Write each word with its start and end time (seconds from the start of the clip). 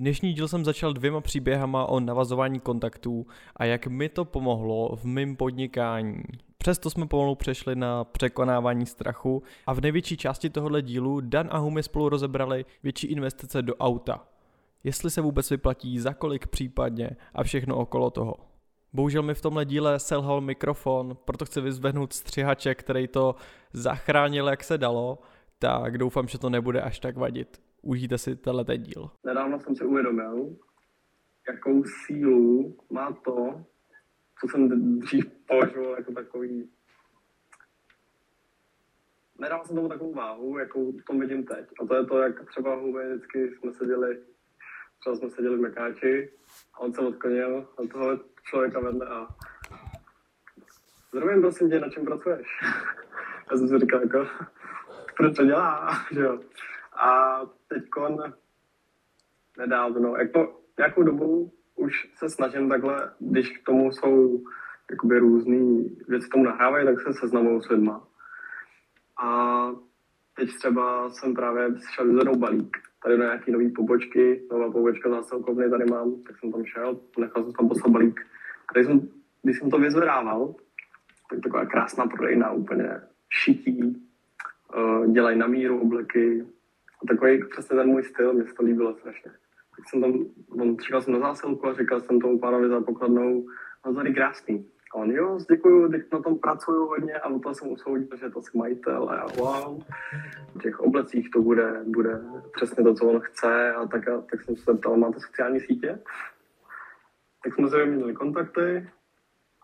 Dnešní 0.00 0.32
díl 0.32 0.48
jsem 0.48 0.64
začal 0.64 0.92
dvěma 0.92 1.20
příběhama 1.20 1.86
o 1.86 2.00
navazování 2.00 2.60
kontaktů 2.60 3.26
a 3.56 3.64
jak 3.64 3.86
mi 3.86 4.08
to 4.08 4.24
pomohlo 4.24 4.96
v 4.96 5.04
mém 5.04 5.36
podnikání. 5.36 6.22
Přesto 6.58 6.90
jsme 6.90 7.06
pomalu 7.06 7.34
přešli 7.34 7.76
na 7.76 8.04
překonávání 8.04 8.86
strachu 8.86 9.42
a 9.66 9.72
v 9.72 9.80
největší 9.80 10.16
části 10.16 10.50
tohohle 10.50 10.82
dílu 10.82 11.20
Dan 11.20 11.48
a 11.50 11.58
Humi 11.58 11.82
spolu 11.82 12.08
rozebrali 12.08 12.64
větší 12.82 13.06
investice 13.06 13.62
do 13.62 13.76
auta. 13.76 14.24
Jestli 14.84 15.10
se 15.10 15.20
vůbec 15.20 15.50
vyplatí, 15.50 15.98
za 15.98 16.14
kolik 16.14 16.46
případně 16.46 17.10
a 17.34 17.42
všechno 17.42 17.76
okolo 17.76 18.10
toho. 18.10 18.34
Bohužel 18.92 19.22
mi 19.22 19.34
v 19.34 19.42
tomhle 19.42 19.64
díle 19.64 19.98
selhal 19.98 20.40
mikrofon, 20.40 21.16
proto 21.24 21.44
chci 21.44 21.60
vyzvehnout 21.60 22.12
střihače, 22.12 22.74
který 22.74 23.08
to 23.08 23.34
zachránil 23.72 24.48
jak 24.48 24.64
se 24.64 24.78
dalo, 24.78 25.18
tak 25.58 25.98
doufám, 25.98 26.28
že 26.28 26.38
to 26.38 26.50
nebude 26.50 26.80
až 26.80 26.98
tak 26.98 27.16
vadit. 27.16 27.69
Užijte 27.82 28.18
si 28.18 28.36
tenhle 28.36 28.64
díl. 28.78 29.10
Nedávno 29.24 29.60
jsem 29.60 29.76
si 29.76 29.84
uvědomil, 29.84 30.56
jakou 31.48 31.84
sílu 31.84 32.76
má 32.90 33.12
to, 33.12 33.64
co 34.40 34.48
jsem 34.48 34.98
dřív 34.98 35.24
považoval 35.46 35.94
jako 35.94 36.12
takový... 36.12 36.70
Nedával 39.38 39.66
jsem 39.66 39.76
tomu 39.76 39.88
takovou 39.88 40.14
váhu, 40.14 40.58
jakou 40.58 40.92
tom 41.06 41.20
vidím 41.20 41.44
teď. 41.44 41.66
A 41.80 41.86
to 41.86 41.94
je 41.94 42.04
to, 42.04 42.18
jak 42.18 42.50
třeba 42.50 42.76
vždycky 42.76 43.54
jsme 43.54 43.72
seděli, 43.72 44.22
třeba 45.00 45.16
jsme 45.16 45.30
seděli 45.30 45.56
v 45.56 45.60
Mekáči 45.60 46.32
a 46.74 46.78
on 46.78 46.92
se 46.92 47.00
odklonil 47.00 47.68
a 47.78 47.86
toho 47.92 48.20
člověka 48.44 48.80
vedle 48.80 49.06
a 49.06 49.28
Zdravím, 51.12 51.40
prosím 51.40 51.70
tě, 51.70 51.80
na 51.80 51.88
čem 51.88 52.04
pracuješ? 52.04 52.46
Já 53.50 53.56
jsem 53.56 53.68
si 53.68 53.78
říkal, 53.78 54.00
jako, 54.00 54.26
proč 55.16 55.36
to 55.36 55.44
dělá, 55.44 55.90
že 56.12 56.20
jo? 56.20 56.40
A 57.00 57.40
teď 57.68 57.82
nedávno, 59.58 60.16
jako 60.16 60.60
nějakou 60.78 61.02
dobu 61.02 61.52
už 61.76 62.08
se 62.14 62.30
snažím 62.30 62.68
takhle, 62.68 63.10
když 63.18 63.58
k 63.58 63.64
tomu 63.64 63.92
jsou 63.92 64.44
jakoby 64.90 65.18
různý 65.18 65.96
věci 66.08 66.28
tomu 66.28 66.44
nahrávají, 66.44 66.86
tak 66.86 67.00
se 67.00 67.12
seznamuju 67.12 67.62
s 67.62 67.68
lidma. 67.68 68.08
A 69.22 69.70
teď 70.36 70.54
třeba 70.54 71.10
jsem 71.10 71.34
právě 71.34 71.68
šel 71.94 72.06
vyzvednout 72.06 72.38
balík. 72.38 72.76
Tady 73.02 73.18
na 73.18 73.24
nějaký 73.24 73.52
nový 73.52 73.70
pobočky, 73.70 74.42
nová 74.52 74.70
pobočka 74.70 75.10
zásilkovny 75.10 75.70
tady 75.70 75.84
mám, 75.84 76.22
tak 76.22 76.38
jsem 76.38 76.52
tam 76.52 76.64
šel, 76.64 77.00
nechal 77.18 77.44
jsem 77.44 77.52
tam 77.52 77.68
poslat 77.68 77.90
balík. 77.90 78.20
A 78.68 78.78
jsem, 78.78 79.08
když 79.42 79.58
jsem 79.58 79.70
to 79.70 79.78
vyzvedával, 79.78 80.54
tak 81.30 81.40
taková 81.40 81.66
krásná 81.66 82.06
prodejna, 82.06 82.52
úplně 82.52 83.00
šití, 83.28 84.06
uh, 84.76 85.12
dělají 85.12 85.38
na 85.38 85.46
míru 85.46 85.80
obleky, 85.80 86.46
a 87.02 87.06
takový 87.08 87.44
přesně 87.48 87.76
ten 87.76 87.88
můj 87.88 88.02
styl, 88.02 88.32
mě 88.32 88.46
se 88.46 88.54
to 88.54 88.62
líbilo 88.62 88.94
strašně. 88.94 89.30
Tak 89.76 89.88
jsem 89.88 90.00
tam, 90.00 90.12
on 90.60 90.76
říkal 90.78 91.02
jsem 91.02 91.14
na 91.14 91.20
zásilku 91.20 91.66
a 91.66 91.74
říkal 91.74 92.00
jsem 92.00 92.20
tomu 92.20 92.38
pánovi 92.38 92.68
za 92.68 92.80
pokladnou, 92.80 93.46
no 93.86 93.94
tady 93.94 94.14
krásný. 94.14 94.66
A 94.94 94.94
on, 94.94 95.10
jo, 95.10 95.38
děkuju, 95.50 95.88
teď 95.88 96.02
na 96.12 96.22
tom 96.22 96.38
pracuju 96.38 96.86
hodně 96.86 97.14
a 97.14 97.28
o 97.28 97.38
toho 97.38 97.54
jsem 97.54 97.68
usoudil, 97.68 98.16
že 98.16 98.30
to 98.30 98.38
asi 98.38 98.58
majitel 98.58 99.10
a 99.10 99.14
já, 99.14 99.26
wow, 99.26 99.82
v 100.54 100.62
těch 100.62 100.80
oblecích 100.80 101.30
to 101.30 101.42
bude, 101.42 101.84
bude 101.84 102.20
přesně 102.52 102.84
to, 102.84 102.94
co 102.94 103.06
on 103.06 103.20
chce 103.20 103.72
a 103.72 103.86
tak, 103.86 104.08
a, 104.08 104.20
tak 104.20 104.42
jsem 104.42 104.56
se 104.56 104.74
ptal, 104.74 104.96
máte 104.96 105.20
sociální 105.20 105.60
sítě? 105.60 105.98
Tak 107.44 107.54
jsme 107.54 107.68
se 107.68 107.78
vyměnili 107.78 108.14
kontakty 108.14 108.90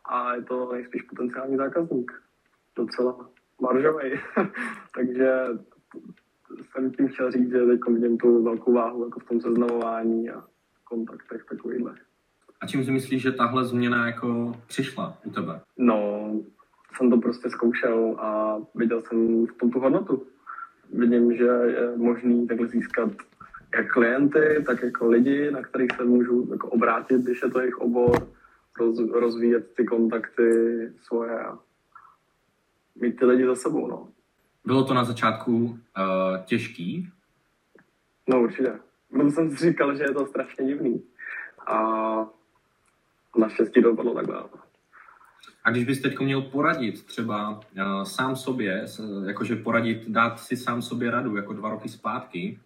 a 0.04 0.34
je 0.34 0.42
to 0.42 0.72
nejspíš 0.72 1.02
potenciální 1.02 1.56
zákazník. 1.56 2.12
Docela 2.76 3.30
maržový. 3.60 4.20
Takže 4.94 5.46
jsem 6.62 6.90
tím 6.90 7.08
chtěl 7.08 7.30
říct, 7.30 7.50
že 7.50 7.66
teď 7.66 7.80
vidím 7.88 8.18
tu 8.18 8.44
velkou 8.44 8.72
váhu 8.72 9.04
jako 9.04 9.20
v 9.20 9.24
tom 9.24 9.40
seznamování 9.40 10.30
a 10.30 10.44
kontaktech 10.84 11.44
takovýhle. 11.48 11.94
A 12.60 12.66
čím 12.66 12.84
si 12.84 12.90
myslíš, 12.90 13.22
že 13.22 13.32
tahle 13.32 13.64
změna 13.64 14.06
jako 14.06 14.54
přišla 14.66 15.18
u 15.24 15.30
tebe? 15.30 15.60
No, 15.78 16.30
jsem 16.96 17.10
to 17.10 17.16
prostě 17.16 17.50
zkoušel 17.50 18.16
a 18.18 18.58
viděl 18.74 19.02
jsem 19.02 19.46
v 19.46 19.54
tom 19.54 19.70
tu 19.70 19.80
hodnotu. 19.80 20.26
Vidím, 20.92 21.36
že 21.36 21.44
je 21.44 21.96
možný 21.96 22.46
takhle 22.46 22.68
získat 22.68 23.10
jak 23.76 23.92
klienty, 23.92 24.64
tak 24.66 24.82
jako 24.82 25.08
lidi, 25.08 25.50
na 25.50 25.62
kterých 25.62 25.92
se 25.96 26.04
můžu 26.04 26.48
jako 26.50 26.68
obrátit, 26.68 27.20
když 27.20 27.42
je 27.42 27.50
to 27.50 27.60
jejich 27.60 27.78
obor, 27.78 28.28
roz, 28.78 28.98
rozvíjet 29.10 29.74
ty 29.74 29.84
kontakty 29.84 30.52
svoje 31.02 31.40
a 31.40 31.58
mít 33.00 33.18
ty 33.18 33.24
lidi 33.24 33.46
za 33.46 33.54
sebou. 33.54 33.86
No. 33.86 34.08
Bylo 34.66 34.84
to 34.84 34.94
na 34.94 35.04
začátku 35.04 35.56
uh, 35.56 35.78
těžký? 36.44 37.10
No 38.28 38.42
určitě. 38.42 38.72
Protože 39.10 39.30
jsem 39.30 39.56
si 39.56 39.70
říkal, 39.70 39.96
že 39.96 40.02
je 40.02 40.14
to 40.14 40.26
strašně 40.26 40.66
divný. 40.66 41.02
A 41.66 41.78
naštěstí 43.38 43.82
to 43.82 43.92
bylo 43.92 44.14
takhle. 44.14 44.42
A 45.64 45.70
když 45.70 45.84
bys 45.84 46.02
teď 46.02 46.18
měl 46.20 46.42
poradit 46.42 47.04
třeba 47.04 47.50
uh, 47.50 48.02
sám 48.02 48.36
sobě, 48.36 48.84
jakože 49.26 49.56
poradit, 49.56 50.08
dát 50.08 50.40
si 50.40 50.56
sám 50.56 50.82
sobě 50.82 51.10
radu 51.10 51.36
jako 51.36 51.52
dva 51.52 51.70
roky 51.70 51.88
zpátky, 51.88 52.60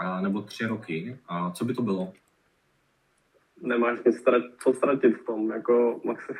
uh, 0.00 0.22
nebo 0.22 0.42
tři 0.42 0.66
roky, 0.66 1.18
uh, 1.30 1.52
co 1.52 1.64
by 1.64 1.74
to 1.74 1.82
bylo? 1.82 2.12
Nemáš 3.60 3.98
nic 4.06 4.16
strat, 4.16 4.42
co 4.62 4.72
ztratit 4.72 5.16
v 5.16 5.24
tom, 5.26 5.50
jako 5.50 6.00
maxi, 6.04 6.32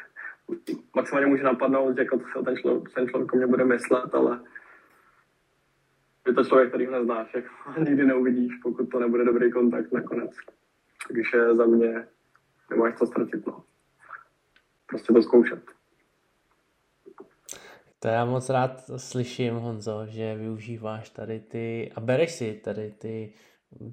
maximálně 0.94 1.26
může 1.26 1.42
napadnout, 1.42 1.98
jako 1.98 2.20
co 2.32 2.42
ten 2.42 2.56
člověk, 2.56 2.94
ten 2.94 3.08
člověk 3.08 3.34
o 3.34 3.36
mě 3.36 3.46
bude 3.46 3.64
myslet, 3.64 4.14
ale 4.14 4.40
je 6.26 6.32
to 6.32 6.44
člověk, 6.44 6.68
který 6.68 6.86
ho 6.86 6.92
neznáš, 6.92 7.34
jak 7.34 7.44
nikdy 7.78 8.04
neuvidíš, 8.06 8.52
pokud 8.62 8.90
to 8.90 9.00
nebude 9.00 9.24
dobrý 9.24 9.52
kontakt 9.52 9.92
nakonec. 9.92 10.30
Takže 11.08 11.54
za 11.54 11.66
mě 11.66 12.06
nemáš 12.70 12.98
co 12.98 13.06
ztratit, 13.06 13.46
no. 13.46 13.64
Prostě 14.86 15.12
to 15.12 15.22
zkoušet. 15.22 15.62
To 17.98 18.08
já 18.08 18.24
moc 18.24 18.50
rád 18.50 18.90
slyším, 18.96 19.54
Honzo, 19.54 20.06
že 20.06 20.36
využíváš 20.36 21.10
tady 21.10 21.40
ty 21.40 21.92
a 21.94 22.00
bereš 22.00 22.32
si 22.32 22.60
tady 22.64 22.90
ty 22.90 23.32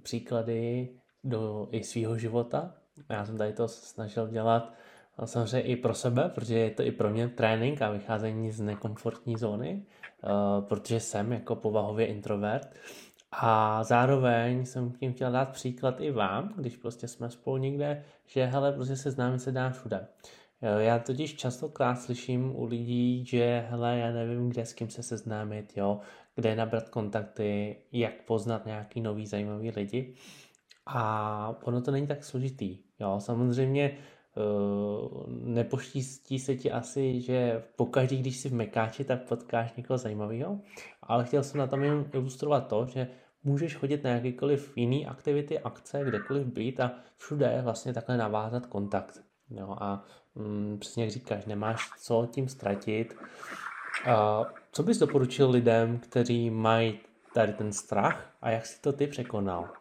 příklady 0.03 0.89
do 1.23 1.67
i 1.71 1.83
svého 1.83 2.17
života. 2.17 2.75
Já 3.09 3.25
jsem 3.25 3.37
tady 3.37 3.53
to 3.53 3.67
snažil 3.67 4.27
dělat 4.27 4.73
samozřejmě 5.25 5.61
i 5.61 5.75
pro 5.75 5.93
sebe, 5.93 6.31
protože 6.35 6.55
je 6.55 6.71
to 6.71 6.83
i 6.83 6.91
pro 6.91 7.09
mě 7.09 7.27
trénink 7.27 7.81
a 7.81 7.91
vycházení 7.91 8.51
z 8.51 8.61
nekomfortní 8.61 9.37
zóny, 9.37 9.85
protože 10.59 10.99
jsem 10.99 11.31
jako 11.31 11.55
povahově 11.55 12.05
introvert. 12.05 12.75
A 13.31 13.83
zároveň 13.83 14.65
jsem 14.65 14.91
tím 14.91 15.13
chtěl 15.13 15.31
dát 15.31 15.49
příklad 15.49 16.01
i 16.01 16.11
vám, 16.11 16.53
když 16.57 16.77
prostě 16.77 17.07
jsme 17.07 17.29
spolu 17.29 17.57
někde, 17.57 18.03
že 18.25 18.45
hele, 18.45 18.71
prostě 18.71 18.95
se 18.95 19.11
známe 19.11 19.39
se 19.39 19.51
dá 19.51 19.69
všude. 19.69 20.07
Eh, 20.61 20.83
já 20.83 20.99
totiž 20.99 21.35
častokrát 21.35 22.01
slyším 22.01 22.55
u 22.55 22.65
lidí, 22.65 23.25
že 23.25 23.65
hele, 23.69 23.97
já 23.97 24.11
nevím, 24.11 24.49
kde 24.49 24.65
s 24.65 24.73
kým 24.73 24.89
se 24.89 25.03
seznámit, 25.03 25.73
jo, 25.77 25.99
kde 26.35 26.55
nabrat 26.55 26.89
kontakty, 26.89 27.77
jak 27.91 28.21
poznat 28.21 28.65
nějaký 28.65 29.01
nový 29.01 29.27
zajímavý 29.27 29.71
lidi. 29.71 30.13
A 30.85 31.55
ono 31.63 31.81
to 31.81 31.91
není 31.91 32.07
tak 32.07 32.23
složitý. 32.23 32.77
Jo, 32.99 33.19
samozřejmě 33.19 33.91
Eh, 33.91 34.20
nepoštítí 35.27 36.39
se 36.39 36.55
ti 36.55 36.71
asi, 36.71 37.21
že 37.21 37.63
pokaždý, 37.75 38.17
když 38.17 38.37
si 38.37 38.49
v 38.49 38.53
Mekáči, 38.53 39.03
tak 39.03 39.27
potkáš 39.27 39.73
někoho 39.77 39.97
zajímavého, 39.97 40.59
ale 41.03 41.25
chtěl 41.25 41.43
jsem 41.43 41.59
na 41.59 41.67
tom 41.67 41.83
jen 41.83 42.05
ilustrovat 42.13 42.67
to, 42.67 42.85
že 42.85 43.07
můžeš 43.43 43.75
chodit 43.75 44.03
na 44.03 44.09
jakýkoliv 44.09 44.77
jiný 44.77 45.07
aktivity, 45.07 45.59
akce, 45.59 46.03
kdekoliv 46.03 46.47
být 46.47 46.79
a 46.79 46.91
všude 47.17 47.61
vlastně 47.63 47.93
takhle 47.93 48.17
navázat 48.17 48.65
kontakt. 48.65 49.21
Jo, 49.49 49.75
a 49.79 50.03
mm, 50.35 50.77
přesně 50.79 51.03
jak 51.03 51.11
říkáš, 51.11 51.45
nemáš 51.45 51.89
co 51.99 52.27
tím 52.31 52.47
ztratit. 52.47 53.15
A 54.05 54.43
co 54.71 54.83
bys 54.83 54.97
doporučil 54.97 55.49
lidem, 55.49 55.99
kteří 55.99 56.49
mají 56.49 56.99
tady 57.33 57.53
ten 57.53 57.73
strach 57.73 58.35
a 58.41 58.49
jak 58.49 58.65
si 58.65 58.81
to 58.81 58.93
ty 58.93 59.07
překonal? 59.07 59.80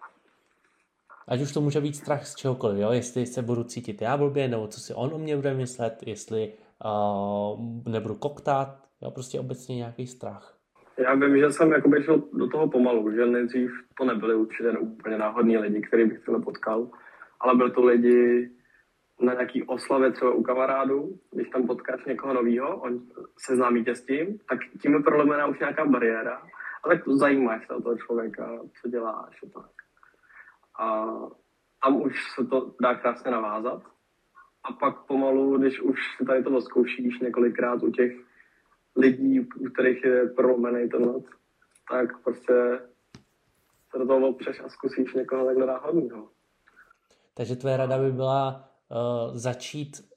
Ať 1.31 1.41
už 1.41 1.53
to 1.53 1.61
může 1.61 1.81
být 1.81 1.97
strach 1.97 2.27
z 2.27 2.35
čehokoliv, 2.35 2.79
jo? 2.79 2.93
jestli 2.93 3.27
se 3.27 3.43
budu 3.43 3.65
cítit 3.65 4.03
já 4.03 4.17
blbě, 4.17 4.49
nebo 4.49 4.67
co 4.67 4.81
si 4.81 4.95
on 4.95 5.11
o 5.15 5.19
mě 5.19 5.37
bude 5.37 5.55
myslet, 5.55 5.95
jestli 6.07 6.53
uh, 6.85 7.61
nebudu 7.93 8.15
koktat, 8.15 8.69
jo? 9.03 9.11
prostě 9.11 9.41
obecně 9.41 9.77
nějaký 9.77 10.07
strach. 10.07 10.57
Já 10.99 11.15
vím, 11.15 11.39
že 11.39 11.51
jsem 11.51 11.73
jakoby 11.73 12.03
šel 12.03 12.23
do 12.33 12.49
toho 12.49 12.69
pomalu, 12.69 13.13
že 13.13 13.27
nejdřív 13.27 13.71
to 13.99 14.05
nebyly 14.05 14.35
určitě 14.35 14.71
úplně 14.71 15.19
náhodní 15.19 15.59
lidi, 15.59 15.81
který 15.81 16.05
bych 16.05 16.25
se 16.25 16.31
nepotkal, 16.31 16.89
ale 17.41 17.55
byly 17.55 17.71
to 17.71 17.85
lidi 17.85 18.51
na 19.21 19.33
nějaký 19.33 19.63
oslavě 19.63 20.13
třeba 20.13 20.35
u 20.35 20.43
kamarádu, 20.43 21.19
když 21.31 21.49
tam 21.49 21.67
potkáš 21.67 22.05
někoho 22.05 22.35
nového, 22.35 22.77
on 22.77 23.01
se 23.39 23.57
známí 23.57 23.85
tě 23.85 23.95
s 23.95 24.05
tím, 24.05 24.39
tak 24.49 24.59
tím 24.83 24.93
je 24.93 25.01
prolomená 25.01 25.47
už 25.47 25.59
nějaká 25.59 25.85
bariéra, 25.85 26.43
ale 26.85 27.03
zajímáš 27.07 27.67
se 27.67 27.75
o 27.75 27.83
toho 27.83 27.97
člověka, 27.97 28.59
co 28.83 28.89
děláš 28.89 29.43
a 29.43 29.61
tak 29.61 29.80
a 30.81 31.07
tam 31.83 32.03
už 32.03 32.33
se 32.35 32.45
to 32.45 32.75
dá 32.83 32.95
krásně 32.95 33.31
navázat. 33.31 33.83
A 34.65 34.73
pak 34.73 35.07
pomalu, 35.07 35.59
když 35.59 35.81
už 35.81 35.99
si 36.17 36.25
tady 36.25 36.43
to 36.43 36.61
zkoušíš 36.61 37.21
několikrát 37.21 37.83
u 37.83 37.91
těch 37.91 38.13
lidí, 38.97 39.41
u 39.41 39.71
kterých 39.71 40.05
je 40.05 40.29
prolomený 40.29 40.89
ten 40.89 41.05
let, 41.05 41.25
tak 41.91 42.23
prostě 42.23 42.81
se 43.91 43.99
do 43.99 44.07
toho 44.07 44.29
opřeš 44.29 44.61
a 44.61 44.69
zkusíš 44.69 45.15
někoho 45.15 45.47
takhle 45.47 45.67
náhodného. 45.67 46.29
Takže 47.35 47.57
tvoje 47.57 47.77
rada 47.77 47.99
by 47.99 48.13
byla 48.13 48.71
uh, 48.89 49.37
začít 49.37 50.11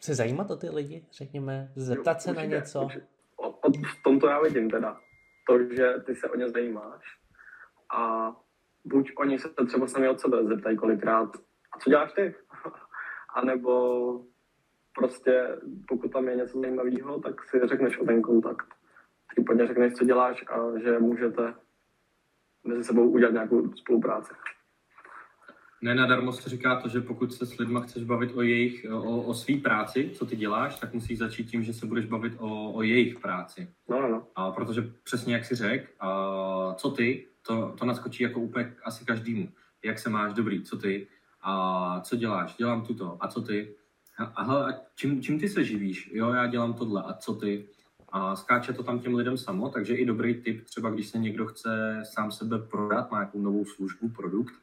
se 0.00 0.14
zajímat 0.14 0.50
o 0.50 0.56
ty 0.56 0.68
lidi, 0.68 1.06
řekněme, 1.12 1.72
zeptat 1.76 2.22
se 2.22 2.30
určitě, 2.30 2.48
na 2.48 2.56
něco. 2.56 2.82
Určitě. 2.82 3.06
O, 3.36 3.48
o, 3.48 3.70
v 3.72 4.02
tom 4.04 4.20
to 4.20 4.26
já 4.26 4.42
vidím 4.42 4.70
teda. 4.70 5.00
To, 5.48 5.74
že 5.74 5.94
ty 6.06 6.14
se 6.14 6.30
o 6.30 6.36
ně 6.36 6.48
zajímáš 6.48 7.04
a 7.96 8.32
buď 8.84 9.12
oni 9.16 9.38
se 9.38 9.48
třeba 9.66 9.86
sami 9.86 10.08
od 10.08 10.20
sebe 10.20 10.44
zeptají 10.44 10.76
kolikrát, 10.76 11.36
a 11.72 11.78
co 11.78 11.90
děláš 11.90 12.12
ty? 12.12 12.34
a 13.34 13.44
nebo 13.44 14.24
prostě 14.98 15.56
pokud 15.88 16.12
tam 16.12 16.28
je 16.28 16.36
něco 16.36 16.60
zajímavého, 16.60 17.20
tak 17.20 17.44
si 17.44 17.60
řekneš 17.64 17.98
o 17.98 18.04
ten 18.04 18.22
kontakt. 18.22 18.66
Případně 19.28 19.66
řekneš, 19.66 19.92
co 19.92 20.04
děláš 20.04 20.44
a 20.48 20.78
že 20.78 20.98
můžete 20.98 21.54
mezi 22.64 22.84
sebou 22.84 23.10
udělat 23.10 23.32
nějakou 23.32 23.72
spolupráci. 23.72 24.32
Ne 25.82 25.94
nadarmo 25.94 26.32
se 26.32 26.50
říká 26.50 26.80
to, 26.80 26.88
že 26.88 27.00
pokud 27.00 27.32
se 27.32 27.46
s 27.46 27.58
lidma 27.58 27.80
chceš 27.80 28.04
bavit 28.04 28.36
o 28.36 28.42
jejich, 28.42 28.86
o, 28.92 29.22
o 29.22 29.34
svý 29.34 29.60
práci, 29.60 30.10
co 30.14 30.26
ty 30.26 30.36
děláš, 30.36 30.78
tak 30.78 30.94
musíš 30.94 31.18
začít 31.18 31.50
tím, 31.50 31.62
že 31.62 31.72
se 31.72 31.86
budeš 31.86 32.06
bavit 32.06 32.32
o, 32.38 32.72
o 32.72 32.82
jejich 32.82 33.18
práci. 33.18 33.68
No, 33.88 34.02
no, 34.02 34.08
no. 34.08 34.26
A 34.34 34.50
protože 34.50 34.82
přesně 35.02 35.34
jak 35.34 35.44
si 35.44 35.54
řekl, 35.54 35.86
co 36.74 36.90
ty, 36.90 37.26
to, 37.42 37.74
to 37.78 37.84
naskočí 37.84 38.22
jako 38.22 38.40
úplně 38.40 38.74
asi 38.84 39.04
každému. 39.04 39.48
Jak 39.84 39.98
se 39.98 40.10
máš, 40.10 40.32
dobrý, 40.32 40.62
co 40.62 40.76
ty, 40.78 41.06
a 41.42 42.00
co 42.00 42.16
děláš, 42.16 42.56
dělám 42.56 42.82
tuto, 42.82 43.16
a 43.20 43.28
co 43.28 43.42
ty, 43.42 43.74
aha, 44.16 44.66
a 44.70 44.72
čím, 44.94 45.22
čím 45.22 45.40
ty 45.40 45.48
se 45.48 45.64
živíš, 45.64 46.10
jo, 46.12 46.32
já 46.32 46.46
dělám 46.46 46.74
tohle, 46.74 47.02
a 47.02 47.12
co 47.12 47.34
ty, 47.34 47.66
a 48.12 48.36
skáče 48.36 48.72
to 48.72 48.82
tam 48.82 49.00
těm 49.00 49.14
lidem 49.14 49.38
samo, 49.38 49.68
takže 49.68 49.94
i 49.94 50.06
dobrý 50.06 50.34
tip, 50.34 50.64
třeba 50.64 50.90
když 50.90 51.08
se 51.08 51.18
někdo 51.18 51.46
chce 51.46 52.02
sám 52.04 52.30
sebe 52.30 52.58
prodat, 52.58 53.10
má 53.10 53.18
nějakou 53.18 53.42
novou 53.42 53.64
službu, 53.64 54.08
produkt, 54.08 54.54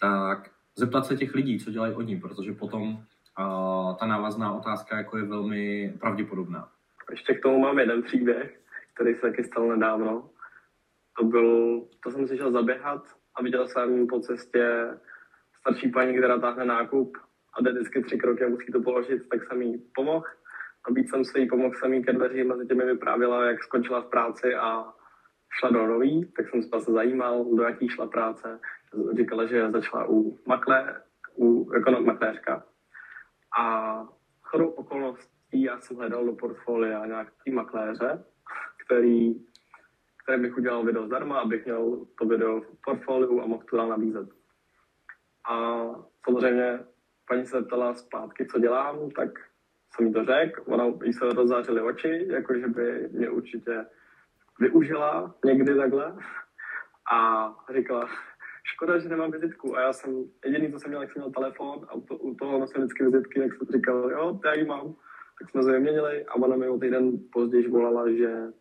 tak 0.00 0.50
zeptat 0.76 1.06
se 1.06 1.16
těch 1.16 1.34
lidí, 1.34 1.58
co 1.58 1.70
dělají 1.70 1.94
oni, 1.94 2.20
protože 2.20 2.52
potom 2.52 2.88
uh, 2.92 3.96
ta 3.96 4.06
návazná 4.06 4.52
otázka 4.52 4.96
jako 4.96 5.18
je 5.18 5.24
velmi 5.24 5.94
pravděpodobná. 6.00 6.68
Ještě 7.10 7.34
k 7.34 7.42
tomu 7.42 7.58
mám 7.58 7.78
jeden 7.78 8.02
příběh, 8.02 8.60
který 8.94 9.14
se 9.14 9.20
taky 9.20 9.44
stal 9.44 9.68
nedávno. 9.68 10.30
To 11.18 11.24
byl, 11.24 11.82
to 12.02 12.10
jsem 12.10 12.28
si 12.28 12.36
šel 12.36 12.52
zaběhat 12.52 13.02
a 13.34 13.42
viděl 13.42 13.68
jsem 13.68 14.06
po 14.06 14.20
cestě 14.20 14.88
starší 15.60 15.90
paní, 15.90 16.18
která 16.18 16.38
táhne 16.38 16.64
nákup 16.64 17.16
a 17.54 17.62
jde 17.62 17.72
vždycky 17.72 18.02
tři 18.02 18.18
kroky 18.18 18.44
a 18.44 18.48
musí 18.48 18.72
to 18.72 18.80
položit, 18.80 19.28
tak 19.28 19.44
jsem 19.44 19.62
jí 19.62 19.78
pomohl. 19.94 20.26
A 20.84 20.92
víc 20.92 21.10
jsem 21.10 21.24
se 21.24 21.38
jí 21.38 21.48
pomohl 21.48 21.74
jsem 21.74 21.94
jí 21.94 22.04
ke 22.04 22.12
dveřím, 22.12 22.48
mezi 22.48 22.66
těmi 22.66 22.84
vyprávěla, 22.84 23.44
jak 23.44 23.64
skončila 23.64 24.00
v 24.00 24.10
práci 24.10 24.54
a 24.54 24.92
šla 25.60 25.70
do 25.70 25.86
nový, 25.86 26.32
tak 26.36 26.48
jsem 26.48 26.62
se 26.62 26.92
zajímal, 26.92 27.44
do 27.44 27.62
jaký 27.62 27.88
šla 27.88 28.06
práce. 28.06 28.60
Říkala, 29.16 29.46
že 29.46 29.70
začala 29.70 30.06
u 30.08 30.38
makle, 30.46 31.02
u 31.38 31.72
ekonom 31.72 32.06
makléřka. 32.06 32.64
A 33.58 34.04
chodou 34.42 34.68
okolností 34.68 35.62
já 35.62 35.80
jsem 35.80 35.96
hledal 35.96 36.26
do 36.26 36.32
portfolia 36.32 37.06
nějaký 37.06 37.50
makléře, 37.50 38.24
který, 38.84 39.34
který 40.28 40.42
bych 40.42 40.56
udělal 40.56 40.84
video 40.84 41.06
zdarma, 41.06 41.40
abych 41.40 41.64
měl 41.64 42.06
to 42.18 42.26
video 42.26 42.60
v 42.60 42.80
portfoliu 42.84 43.42
a 43.42 43.46
mohl 43.46 43.64
to 43.70 43.76
dál 43.76 43.88
nabízet. 43.88 44.28
A 45.50 45.84
samozřejmě 46.24 46.80
paní 47.28 47.46
se 47.46 47.62
ptala 47.62 47.94
zpátky, 47.94 48.46
co 48.46 48.58
dělám, 48.58 49.10
tak 49.10 49.28
jsem 49.90 50.06
jí 50.06 50.12
to 50.12 50.24
řekl. 50.24 50.62
Ona 50.66 50.84
jí 51.04 51.12
se 51.12 51.24
rozzářily 51.24 51.80
oči, 51.80 52.26
jakože 52.30 52.68
by 52.68 53.08
mě 53.12 53.30
určitě 53.30 53.86
využila 54.60 55.34
někdy 55.44 55.76
takhle. 55.76 56.16
A 57.12 57.48
říkala, 57.76 58.08
škoda, 58.64 58.98
že 58.98 59.08
nemám 59.08 59.30
vizitku. 59.30 59.76
A 59.76 59.80
já 59.80 59.92
jsem, 59.92 60.24
jediný, 60.44 60.72
co 60.72 60.78
jsem 60.78 60.90
měl, 60.90 61.00
jak 61.00 61.12
jsem 61.12 61.22
měl 61.22 61.32
telefon 61.32 61.86
a 61.88 62.00
to, 62.00 62.16
u 62.16 62.34
toho 62.34 62.58
nosil 62.58 62.80
vždycky 62.80 63.04
vizitky, 63.04 63.40
jak 63.40 63.54
jsem 63.54 63.66
říkal, 63.66 64.10
jo, 64.10 64.40
já 64.44 64.54
ji 64.54 64.64
mám. 64.64 64.94
Tak 65.38 65.50
jsme 65.50 65.62
se 65.62 65.72
vyměnili 65.72 66.24
a 66.24 66.34
ona 66.34 66.56
mi 66.56 66.68
o 66.68 66.78
týden 66.78 67.12
později 67.32 67.68
volala, 67.68 68.10
že 68.10 68.52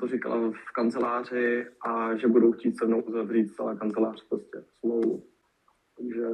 to 0.00 0.06
říkala 0.06 0.36
v 0.50 0.72
kanceláři 0.74 1.66
a 1.80 2.16
že 2.16 2.28
budou 2.28 2.52
chtít 2.52 2.78
se 2.78 2.86
mnou 2.86 3.00
uzavřít 3.00 3.54
celá 3.54 3.74
kancelář 3.74 4.28
prostě 4.28 4.64
smlouvu. 4.80 5.22
Takže 5.96 6.26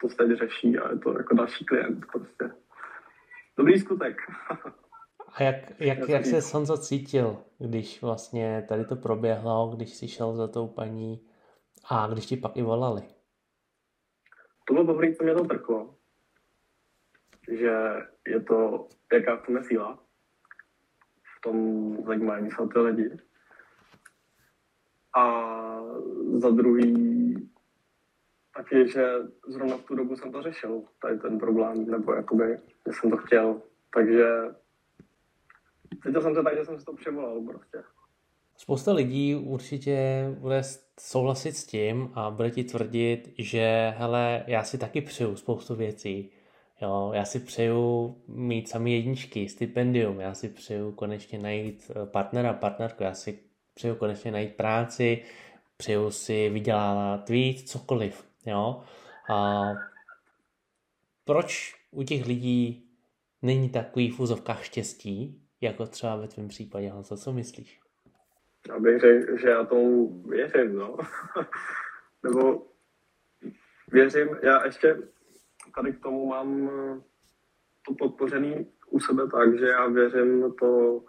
to 0.00 0.08
se 0.08 0.16
teď 0.16 0.38
řeší 0.38 0.78
a 0.78 0.90
je 0.90 0.98
to 0.98 1.18
jako 1.18 1.34
další 1.34 1.64
klient 1.64 2.06
prostě. 2.12 2.50
Dobrý 3.56 3.78
skutek. 3.78 4.16
A 5.34 5.42
jak, 5.42 5.80
jak, 5.80 6.08
jak 6.08 6.26
se 6.26 6.40
Honzo 6.52 6.76
cítil, 6.76 7.38
když 7.58 8.02
vlastně 8.02 8.66
tady 8.68 8.84
to 8.84 8.96
proběhlo, 8.96 9.72
když 9.76 9.94
jsi 9.94 10.08
šel 10.08 10.36
za 10.36 10.48
tou 10.48 10.68
paní 10.68 11.20
a 11.90 12.06
když 12.06 12.26
ti 12.26 12.36
pak 12.36 12.56
i 12.56 12.62
volali? 12.62 13.02
To 14.68 14.74
bylo 14.74 14.86
poprvé, 14.86 15.14
co 15.14 15.24
mě 15.24 15.34
to 15.34 15.44
trklo. 15.44 15.94
Že 17.48 17.76
je 18.26 18.40
to, 18.40 18.88
jaká 19.12 19.36
v 19.36 19.46
tom 19.46 19.62
síla. 19.62 19.98
Tom 21.40 21.96
zajímání 22.06 22.50
se 22.50 22.56
ty 22.72 22.78
lidi. 22.78 23.10
A 25.18 25.46
za 26.32 26.50
druhý 26.50 27.50
taky, 28.56 28.88
že 28.88 29.06
zrovna 29.48 29.76
v 29.76 29.82
tu 29.82 29.94
dobu 29.94 30.16
jsem 30.16 30.32
to 30.32 30.42
řešil, 30.42 30.82
tady 31.02 31.18
ten 31.18 31.38
problém, 31.38 31.90
nebo 31.90 32.12
jakoby, 32.12 32.58
že 32.86 32.92
jsem 32.92 33.10
to 33.10 33.16
chtěl. 33.16 33.62
Takže 33.94 34.26
cítil 36.02 36.22
jsem 36.22 36.34
se 36.34 36.42
tak, 36.42 36.56
že 36.56 36.64
jsem 36.64 36.78
si 36.78 36.84
to 36.84 36.94
přivolal 36.94 37.40
prostě. 37.40 37.82
Spousta 38.56 38.92
lidí 38.92 39.34
určitě 39.34 39.98
bude 40.38 40.62
souhlasit 41.00 41.52
s 41.52 41.66
tím 41.66 42.10
a 42.14 42.30
bude 42.30 42.50
ti 42.50 42.64
tvrdit, 42.64 43.34
že 43.38 43.94
hele, 43.96 44.44
já 44.46 44.62
si 44.62 44.78
taky 44.78 45.00
přeju 45.00 45.36
spoustu 45.36 45.74
věcí. 45.74 46.30
Jo, 46.82 47.10
já 47.14 47.24
si 47.24 47.40
přeju 47.40 48.16
mít 48.28 48.68
sami 48.68 48.92
jedničky, 48.92 49.48
stipendium, 49.48 50.20
já 50.20 50.34
si 50.34 50.48
přeju 50.48 50.92
konečně 50.92 51.38
najít 51.38 51.90
eh, 51.90 52.06
partnera, 52.06 52.52
partnerku, 52.52 53.02
já 53.02 53.14
si 53.14 53.38
přeju 53.74 53.94
konečně 53.94 54.30
najít 54.30 54.56
práci, 54.56 55.24
přeju 55.76 56.10
si 56.10 56.48
vydělávat 56.48 57.28
víc, 57.28 57.70
cokoliv. 57.70 58.24
Jo? 58.46 58.82
A 59.30 59.62
proč 61.24 61.76
u 61.90 62.02
těch 62.02 62.26
lidí 62.26 62.90
není 63.42 63.70
takový 63.70 64.10
v 64.10 64.20
úzovkách 64.20 64.64
štěstí, 64.64 65.42
jako 65.60 65.86
třeba 65.86 66.16
ve 66.16 66.28
tvém 66.28 66.48
případě, 66.48 66.88
Hanzo, 66.88 67.16
co 67.16 67.32
myslíš? 67.32 67.80
Já 68.68 68.78
bych 68.78 69.00
řekl, 69.00 69.36
že 69.36 69.48
já 69.48 69.64
tomu 69.64 70.22
věřím, 70.22 70.76
no. 70.76 70.96
Nebo 72.22 72.66
věřím, 73.92 74.28
já 74.42 74.64
ještě 74.64 74.96
tady 75.74 75.92
k 75.92 76.02
tomu 76.02 76.26
mám 76.26 76.70
to 77.86 77.94
podpořený 77.94 78.66
u 78.90 79.00
sebe 79.00 79.22
tak, 79.28 79.58
že 79.58 79.66
já 79.66 79.86
věřím 79.86 80.54
to, 80.60 81.02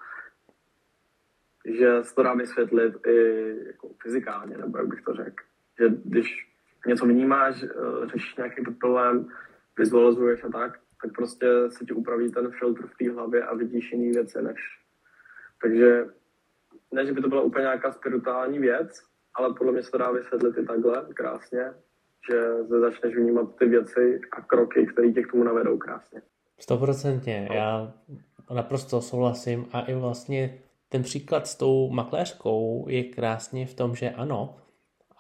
že 1.66 2.04
se 2.04 2.16
to 2.16 2.24
dá 2.24 2.34
vysvětlit 2.34 2.94
i 3.08 3.56
jako 3.68 3.90
fyzikálně, 4.02 4.58
nebo 4.58 4.78
jak 4.78 4.88
bych 4.88 5.02
to 5.02 5.14
řekl. 5.14 5.44
Že 5.80 5.90
když 6.04 6.52
něco 6.88 7.06
vnímáš, 7.06 7.64
eh, 7.64 7.68
řešíš 8.08 8.36
nějaký 8.36 8.64
problém, 8.80 9.30
vizualizuješ 9.78 10.44
a 10.44 10.50
tak, 10.50 10.80
tak 11.02 11.12
prostě 11.16 11.48
se 11.70 11.86
ti 11.86 11.94
upraví 11.94 12.32
ten 12.32 12.52
filtr 12.52 12.88
v 12.88 12.98
té 12.98 13.12
hlavě 13.12 13.44
a 13.44 13.56
vidíš 13.56 13.92
jiný 13.92 14.12
věci 14.12 14.42
než. 14.42 14.60
Takže 15.62 16.06
ne, 16.92 17.06
že 17.06 17.14
by 17.14 17.22
to 17.22 17.30
byla 17.30 17.42
úplně 17.42 17.64
nějaká 17.64 17.92
spirituální 17.92 18.60
věc, 18.60 19.04
ale 19.34 19.54
podle 19.54 19.74
mě 19.74 19.84
se 19.84 19.92
to 19.92 19.98
dá 19.98 20.12
vysvětlit 20.12 20.58
i 20.58 20.66
takhle 20.66 21.06
krásně, 21.14 21.74
že 22.30 22.42
se 22.68 22.80
začneš 22.80 23.16
vnímat 23.16 23.56
ty 23.60 23.66
věci 23.66 24.20
a 24.38 24.42
kroky, 24.42 24.88
které 24.94 25.12
tě 25.12 25.22
k 25.24 25.32
tomu 25.32 25.44
navedou 25.44 25.78
krásně. 25.78 26.22
Stoprocentně, 26.60 27.50
já 27.54 27.94
naprosto 28.54 29.02
souhlasím 29.02 29.66
a 29.72 29.82
i 29.82 29.94
vlastně 29.94 30.60
ten 30.90 31.04
příklad 31.04 31.48
s 31.48 31.56
tou 31.56 31.90
makléřkou 31.90 32.86
je 32.90 33.04
krásně 33.04 33.66
v 33.66 33.74
tom, 33.74 33.96
že 33.96 34.10
ano, 34.10 34.58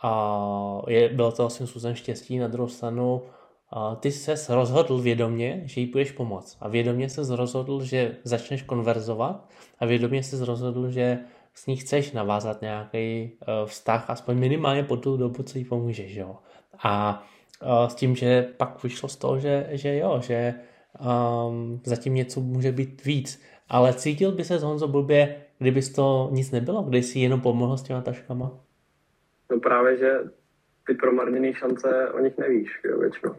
a 0.04 0.82
je, 0.88 1.10
bylo 1.10 1.32
to 1.32 1.50
svým 1.50 1.68
způsobem 1.68 1.96
štěstí, 1.96 2.40
na 2.40 2.48
druhou 2.48 2.68
stranu 2.68 3.22
a 3.70 3.96
ty 3.96 4.12
se 4.12 4.56
rozhodl 4.56 4.98
vědomě, 4.98 5.62
že 5.66 5.82
jí 5.82 5.88
budeš 5.88 6.12
pomoct 6.12 6.58
a 6.62 6.68
vědomě 6.68 7.10
se 7.10 7.36
rozhodl, 7.36 7.84
že 7.84 8.18
začneš 8.24 8.62
konverzovat 8.62 9.50
a 9.80 9.86
vědomě 9.86 10.24
se 10.24 10.46
rozhodl, 10.46 10.90
že 10.90 11.20
s 11.54 11.68
ní 11.68 11.76
chceš 11.76 12.12
navázat 12.12 12.62
nějaký 12.62 13.32
uh, 13.32 13.68
vztah, 13.70 14.10
aspoň 14.10 14.38
minimálně 14.38 14.84
po 14.84 14.98
tu 14.98 15.18
dobu, 15.18 15.44
co 15.44 15.58
jí 15.58 15.66
pomůžeš, 15.66 16.16
jo. 16.16 16.38
A 16.84 17.24
s 17.88 17.96
tím, 17.96 18.16
že 18.16 18.54
pak 18.58 18.84
vyšlo 18.84 19.10
z 19.10 19.16
toho, 19.16 19.40
že, 19.40 19.68
že 19.72 19.98
jo, 19.98 20.20
že 20.24 20.54
um, 21.00 21.82
zatím 21.86 22.16
něco 22.16 22.40
může 22.40 22.72
být 22.72 23.06
víc. 23.06 23.44
Ale 23.70 23.94
cítil 23.94 24.32
by 24.32 24.44
se 24.44 24.60
z 24.60 24.64
Honzo 24.64 24.88
blbě, 24.88 25.42
kdybys 25.60 25.94
to 25.94 26.30
nic 26.32 26.52
nebylo, 26.52 26.84
když 26.84 27.06
jsi 27.06 27.20
jenom 27.20 27.42
pomohl 27.42 27.78
s 27.78 27.84
těma 27.84 28.02
taškama? 28.02 28.52
No 29.52 29.60
právě, 29.60 29.98
že 29.98 30.20
ty 30.88 30.94
promarněné 30.94 31.54
šance 31.54 32.10
o 32.10 32.20
nich 32.20 32.38
nevíš, 32.38 32.80
jo, 32.84 33.00
většinou. 33.00 33.36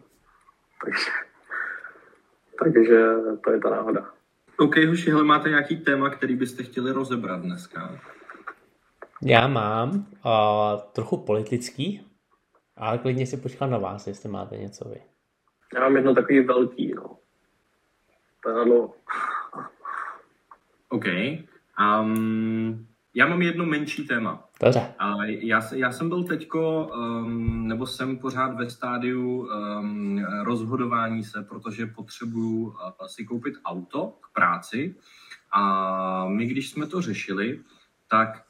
Takže, 0.84 1.10
takže 2.64 3.06
to 3.44 3.52
je 3.52 3.60
ta 3.60 3.70
náhoda. 3.70 4.10
OK, 4.58 4.76
hoši, 4.76 5.10
hele, 5.10 5.24
máte 5.24 5.48
nějaký 5.48 5.76
téma, 5.76 6.10
který 6.10 6.36
byste 6.36 6.62
chtěli 6.62 6.92
rozebrat 6.92 7.40
dneska? 7.40 7.98
Já 9.22 9.48
mám 9.48 9.90
uh, 9.90 10.80
trochu 10.92 11.16
politický 11.16 12.11
Ale 12.82 12.98
klidně 12.98 13.26
si 13.26 13.36
počkám 13.36 13.70
na 13.70 13.78
vás, 13.78 14.06
jestli 14.06 14.28
máte 14.28 14.56
něco 14.56 14.88
vy. 14.88 15.00
Já 15.74 15.80
mám 15.80 15.96
jedno 15.96 16.14
takový 16.14 16.40
velký, 16.40 16.94
no. 16.94 17.18
Dlouho. 18.64 18.94
OK. 20.88 21.04
Um, 22.00 22.86
já 23.14 23.26
mám 23.26 23.42
jedno 23.42 23.66
menší 23.66 24.06
téma. 24.06 24.48
Dobře. 24.62 24.94
Já, 25.28 25.60
já 25.74 25.92
jsem 25.92 26.08
byl 26.08 26.24
teďko, 26.24 26.90
um, 26.94 27.68
nebo 27.68 27.86
jsem 27.86 28.18
pořád 28.18 28.54
ve 28.54 28.70
stádiu 28.70 29.48
um, 29.48 30.24
rozhodování 30.42 31.24
se, 31.24 31.42
protože 31.42 31.86
potřebuju 31.86 32.66
uh, 32.66 32.74
si 33.06 33.24
koupit 33.24 33.54
auto 33.64 34.12
k 34.20 34.32
práci. 34.32 34.94
A 35.52 36.28
my, 36.28 36.46
když 36.46 36.70
jsme 36.70 36.86
to 36.86 37.00
řešili, 37.00 37.60
tak 38.08 38.42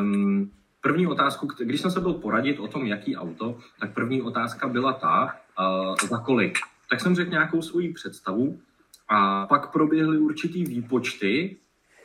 um, 0.00 0.50
první 0.88 1.06
otázku, 1.06 1.46
když 1.46 1.80
jsem 1.80 1.90
se 1.90 2.00
byl 2.00 2.12
poradit 2.12 2.58
o 2.58 2.68
tom, 2.68 2.86
jaký 2.86 3.16
auto, 3.16 3.58
tak 3.80 3.92
první 3.92 4.22
otázka 4.22 4.68
byla 4.68 4.92
ta, 4.92 5.36
uh, 5.60 6.08
za 6.08 6.18
kolik. 6.18 6.58
Tak 6.90 7.00
jsem 7.00 7.14
řekl 7.14 7.30
nějakou 7.30 7.62
svoji 7.62 7.92
představu 7.92 8.60
a 9.08 9.46
pak 9.46 9.72
proběhly 9.72 10.18
určitý 10.18 10.64
výpočty, 10.64 11.56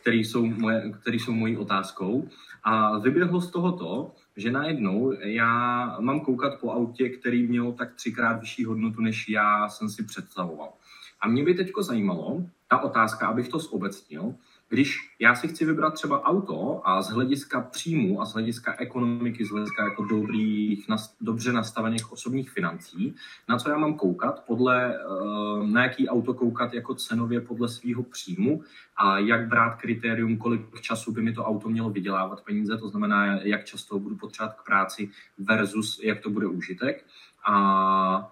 které 0.02 0.18
jsou, 0.18 0.46
moje, 0.46 0.92
který 1.02 1.20
jsou 1.20 1.32
mojí 1.32 1.58
otázkou. 1.58 2.28
A 2.64 3.00
vyběhlo 3.00 3.42
z 3.42 3.52
toho 3.52 3.72
to, 3.72 4.12
že 4.38 4.52
najednou 4.52 5.16
já 5.24 5.52
mám 6.00 6.20
koukat 6.20 6.60
po 6.60 6.72
autě, 6.72 7.10
který 7.10 7.48
měl 7.48 7.72
tak 7.72 7.96
třikrát 7.96 8.40
vyšší 8.40 8.66
hodnotu, 8.66 9.02
než 9.02 9.30
já 9.30 9.70
jsem 9.70 9.90
si 9.90 10.04
představoval. 10.04 10.74
A 11.22 11.28
mě 11.28 11.44
by 11.44 11.54
teďko 11.54 11.84
zajímalo, 11.84 12.44
ta 12.68 12.84
otázka, 12.84 13.28
abych 13.28 13.48
to 13.48 13.60
zobecnil, 13.60 14.36
když 14.70 14.98
já 15.20 15.36
si 15.36 15.48
chci 15.48 15.66
vybrat 15.66 15.94
třeba 15.94 16.24
auto 16.24 16.82
a 16.84 17.02
z 17.02 17.10
hlediska 17.10 17.62
příjmu 17.62 18.22
a 18.22 18.26
z 18.26 18.34
hlediska 18.34 18.76
ekonomiky, 18.80 19.46
z 19.46 19.50
hlediska 19.50 19.84
jako 19.84 20.04
dobrých, 20.04 20.86
dobře 21.22 21.54
nastavených 21.54 22.12
osobních 22.12 22.50
financí, 22.50 23.16
na 23.50 23.58
co 23.58 23.70
já 23.70 23.78
mám 23.78 23.94
koukat, 23.94 24.44
podle, 24.48 24.96
eh, 24.96 25.68
na 25.68 25.84
jaký 25.84 26.10
auto 26.10 26.34
koukat 26.34 26.74
jako 26.74 26.96
cenově 26.96 27.42
podle 27.42 27.70
svého 27.70 28.04
příjmu 28.04 28.64
a 28.98 29.20
jak 29.20 29.48
brát 29.48 29.76
kritérium, 29.76 30.38
kolik 30.38 30.82
času 30.82 31.12
by 31.12 31.22
mi 31.22 31.34
to 31.34 31.46
auto 31.46 31.70
mělo 31.70 31.90
vydělávat 31.90 32.44
peníze, 32.44 32.78
to 32.78 32.90
znamená, 32.90 33.26
jak 33.42 33.66
často 33.66 34.00
budu 34.00 34.16
potřebovat 34.16 34.56
k 34.56 34.66
práci 34.66 35.10
versus 35.38 36.00
jak 36.04 36.20
to 36.20 36.30
bude 36.30 36.48
užitek. 36.48 37.06
A 37.46 38.32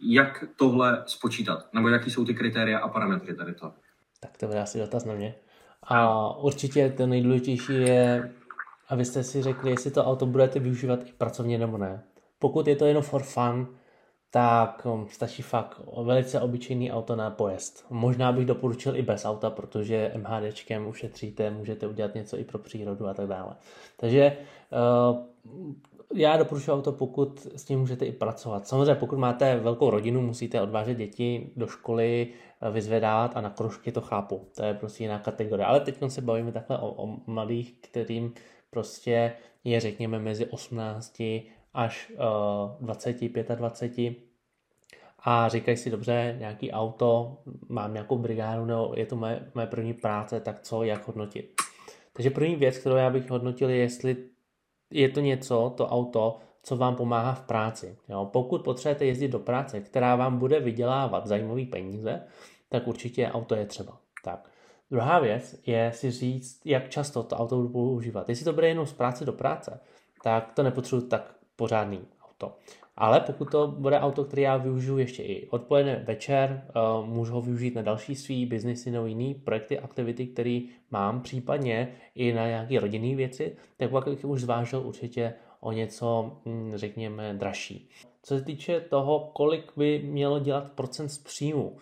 jak 0.00 0.44
tohle 0.56 1.02
spočítat, 1.06 1.74
nebo 1.74 1.88
jaký 1.88 2.10
jsou 2.10 2.24
ty 2.24 2.34
kritéria 2.34 2.78
a 2.78 2.88
parametry 2.88 3.34
tady 3.34 3.54
to. 3.54 3.72
Tak 4.20 4.36
to 4.36 4.46
bude 4.46 4.62
asi 4.62 4.78
dotaz 4.78 5.04
na 5.04 5.14
mě. 5.14 5.34
A 5.82 6.36
určitě 6.36 6.90
to 6.90 7.06
nejdůležitější 7.06 7.72
je, 7.72 8.32
abyste 8.88 9.24
si 9.24 9.42
řekli, 9.42 9.70
jestli 9.70 9.90
to 9.90 10.04
auto 10.04 10.26
budete 10.26 10.58
využívat 10.58 11.00
i 11.08 11.12
pracovně 11.12 11.58
nebo 11.58 11.78
ne. 11.78 12.02
Pokud 12.38 12.66
je 12.66 12.76
to 12.76 12.86
jenom 12.86 13.02
for 13.02 13.22
fun, 13.22 13.68
tak 14.30 14.86
um, 14.86 15.08
stačí 15.08 15.42
fakt 15.42 15.80
velice 16.02 16.40
obyčejný 16.40 16.92
auto 16.92 17.16
na 17.16 17.30
pojezd. 17.30 17.86
Možná 17.90 18.32
bych 18.32 18.46
doporučil 18.46 18.96
i 18.96 19.02
bez 19.02 19.24
auta, 19.24 19.50
protože 19.50 20.12
MHDčkem 20.16 20.86
ušetříte, 20.86 21.50
můžete 21.50 21.86
udělat 21.86 22.14
něco 22.14 22.38
i 22.38 22.44
pro 22.44 22.58
přírodu 22.58 23.06
a 23.06 23.14
tak 23.14 23.26
dále. 23.26 23.54
Takže 23.96 24.36
uh, 25.10 25.18
já 26.14 26.36
doporučuji 26.36 26.72
auto, 26.72 26.92
pokud 26.92 27.46
s 27.56 27.64
tím 27.64 27.80
můžete 27.80 28.06
i 28.06 28.12
pracovat. 28.12 28.68
Samozřejmě, 28.68 28.94
pokud 28.94 29.18
máte 29.18 29.56
velkou 29.56 29.90
rodinu, 29.90 30.22
musíte 30.22 30.60
odvážet 30.60 30.96
děti 30.96 31.50
do 31.56 31.66
školy, 31.66 32.28
eh, 32.60 32.70
vyzvedávat 32.70 33.36
a 33.36 33.40
na 33.40 33.50
kružky 33.50 33.92
to 33.92 34.00
chápu. 34.00 34.48
To 34.56 34.64
je 34.64 34.74
prostě 34.74 35.04
jiná 35.04 35.18
kategorie. 35.18 35.66
Ale 35.66 35.80
teď 35.80 35.98
se 36.08 36.20
bavíme 36.20 36.52
takhle 36.52 36.78
o, 36.78 37.04
o 37.04 37.16
mladých, 37.26 37.74
kterým 37.80 38.32
prostě 38.70 39.32
je 39.64 39.80
řekněme 39.80 40.18
mezi 40.18 40.46
18 40.46 41.22
až 41.74 42.12
uh, 42.80 42.86
20, 42.86 43.16
25 43.54 44.16
a 45.24 45.48
říkají 45.48 45.76
si, 45.76 45.90
dobře, 45.90 46.36
nějaký 46.38 46.72
auto, 46.72 47.38
mám 47.68 47.92
nějakou 47.92 48.18
brigádu, 48.18 48.64
nebo 48.64 48.92
je 48.96 49.06
to 49.06 49.16
moje, 49.16 49.50
moje 49.54 49.66
první 49.66 49.94
práce, 49.94 50.40
tak 50.40 50.60
co, 50.60 50.82
jak 50.82 51.06
hodnotit. 51.06 51.54
Takže 52.12 52.30
první 52.30 52.56
věc, 52.56 52.78
kterou 52.78 52.96
já 52.96 53.10
bych 53.10 53.30
hodnotil, 53.30 53.70
je, 53.70 53.76
jestli 53.76 54.16
je 54.90 55.08
to 55.08 55.20
něco, 55.20 55.74
to 55.76 55.88
auto, 55.88 56.38
co 56.62 56.76
vám 56.76 56.96
pomáhá 56.96 57.34
v 57.34 57.40
práci. 57.40 57.98
Jo? 58.08 58.28
Pokud 58.32 58.64
potřebujete 58.64 59.06
jezdit 59.06 59.28
do 59.28 59.38
práce, 59.38 59.80
která 59.80 60.16
vám 60.16 60.38
bude 60.38 60.60
vydělávat 60.60 61.26
zajímavé 61.26 61.64
peníze, 61.64 62.22
tak 62.68 62.86
určitě 62.88 63.28
auto 63.28 63.54
je 63.54 63.66
třeba. 63.66 63.98
Tak. 64.24 64.50
Druhá 64.90 65.18
věc 65.18 65.60
je 65.66 65.92
si 65.94 66.10
říct, 66.10 66.60
jak 66.64 66.88
často 66.88 67.22
to 67.22 67.36
auto 67.36 67.56
budu 67.56 67.68
používat. 67.68 68.28
Jestli 68.28 68.44
to 68.44 68.52
bude 68.52 68.68
jenom 68.68 68.86
z 68.86 68.92
práce 68.92 69.24
do 69.24 69.32
práce, 69.32 69.80
tak 70.22 70.52
to 70.52 70.62
nepotřebuji 70.62 71.06
tak 71.06 71.34
pořádný 71.56 72.00
auto. 72.28 72.56
Ale 73.00 73.20
pokud 73.20 73.50
to 73.50 73.68
bude 73.68 74.00
auto, 74.00 74.24
které 74.24 74.42
já 74.42 74.56
využiju 74.56 74.98
ještě 74.98 75.22
i 75.22 75.48
odpoledne, 75.48 76.04
večer, 76.06 76.62
uh, 77.00 77.06
můžu 77.06 77.32
ho 77.32 77.42
využít 77.42 77.74
na 77.74 77.82
další 77.82 78.14
svý 78.14 78.46
biznesy 78.46 78.90
nebo 78.90 79.06
jiný 79.06 79.34
projekty, 79.34 79.78
aktivity, 79.78 80.26
které 80.26 80.60
mám, 80.90 81.22
případně 81.22 81.94
i 82.14 82.32
na 82.32 82.46
nějaké 82.46 82.80
rodinné 82.80 83.16
věci, 83.16 83.56
tak 83.76 83.90
pak 83.90 84.08
bych 84.08 84.24
už 84.24 84.40
zvážil 84.40 84.80
určitě 84.80 85.34
o 85.60 85.72
něco, 85.72 86.32
hm, 86.46 86.72
řekněme, 86.74 87.34
dražší. 87.34 87.90
Co 88.22 88.38
se 88.38 88.44
týče 88.44 88.80
toho, 88.80 89.30
kolik 89.34 89.72
by 89.76 89.98
mělo 89.98 90.38
dělat 90.38 90.72
procent 90.72 91.08
z 91.08 91.18
příjmu, 91.18 91.76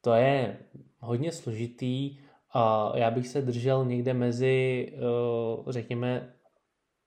to 0.00 0.14
je 0.14 0.58
hodně 0.98 1.32
složitý 1.32 2.18
a 2.52 2.92
já 2.94 3.10
bych 3.10 3.28
se 3.28 3.42
držel 3.42 3.84
někde 3.84 4.14
mezi, 4.14 4.92
uh, 5.56 5.72
řekněme, 5.72 6.32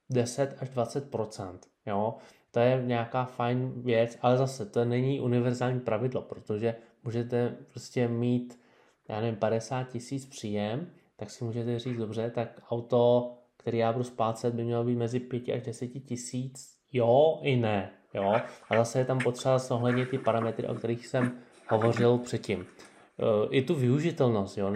10 0.10 0.56
až 0.60 0.70
20% 0.70 1.60
jo. 1.86 2.16
To 2.51 2.60
je 2.60 2.84
nějaká 2.86 3.25
fajn 3.25 3.72
věc, 3.75 4.18
ale 4.22 4.38
zase 4.38 4.65
to 4.65 4.86
není 4.86 5.22
univerzální 5.22 5.79
pravidlo, 5.79 6.22
protože 6.22 6.75
můžete 7.03 7.56
prostě 7.72 8.08
mít, 8.08 8.60
já 9.10 9.22
nevím, 9.22 9.36
50 9.36 9.84
tisíc 9.84 10.25
příjem, 10.25 10.88
tak 11.15 11.29
si 11.29 11.44
můžete 11.44 11.79
říct, 11.79 11.98
dobře, 11.98 12.32
tak 12.36 12.62
auto, 12.70 13.34
který 13.58 13.77
já 13.77 13.94
budu 13.94 14.03
splácet, 14.03 14.53
by 14.53 14.63
mělo 14.63 14.84
být 14.84 14.96
mezi 14.96 15.20
5 15.20 15.50
až 15.50 15.62
10 15.62 15.88
tisíc, 15.88 16.77
jo 16.94 17.39
i 17.41 17.56
ne, 17.56 17.91
jo. 18.13 18.36
A 18.70 18.75
zase 18.75 19.00
je 19.00 19.06
tam 19.06 19.20
potřeba 19.20 19.58
zohlednit 19.58 20.10
ty 20.10 20.18
parametry, 20.18 20.68
o 20.68 20.75
kterých 20.75 21.08
jsem 21.08 21.32
hovořil 21.70 22.18
předtím. 22.18 22.65
I 23.50 23.62
tu 23.62 23.75
využitelnost, 23.75 24.58
jo, 24.58 24.74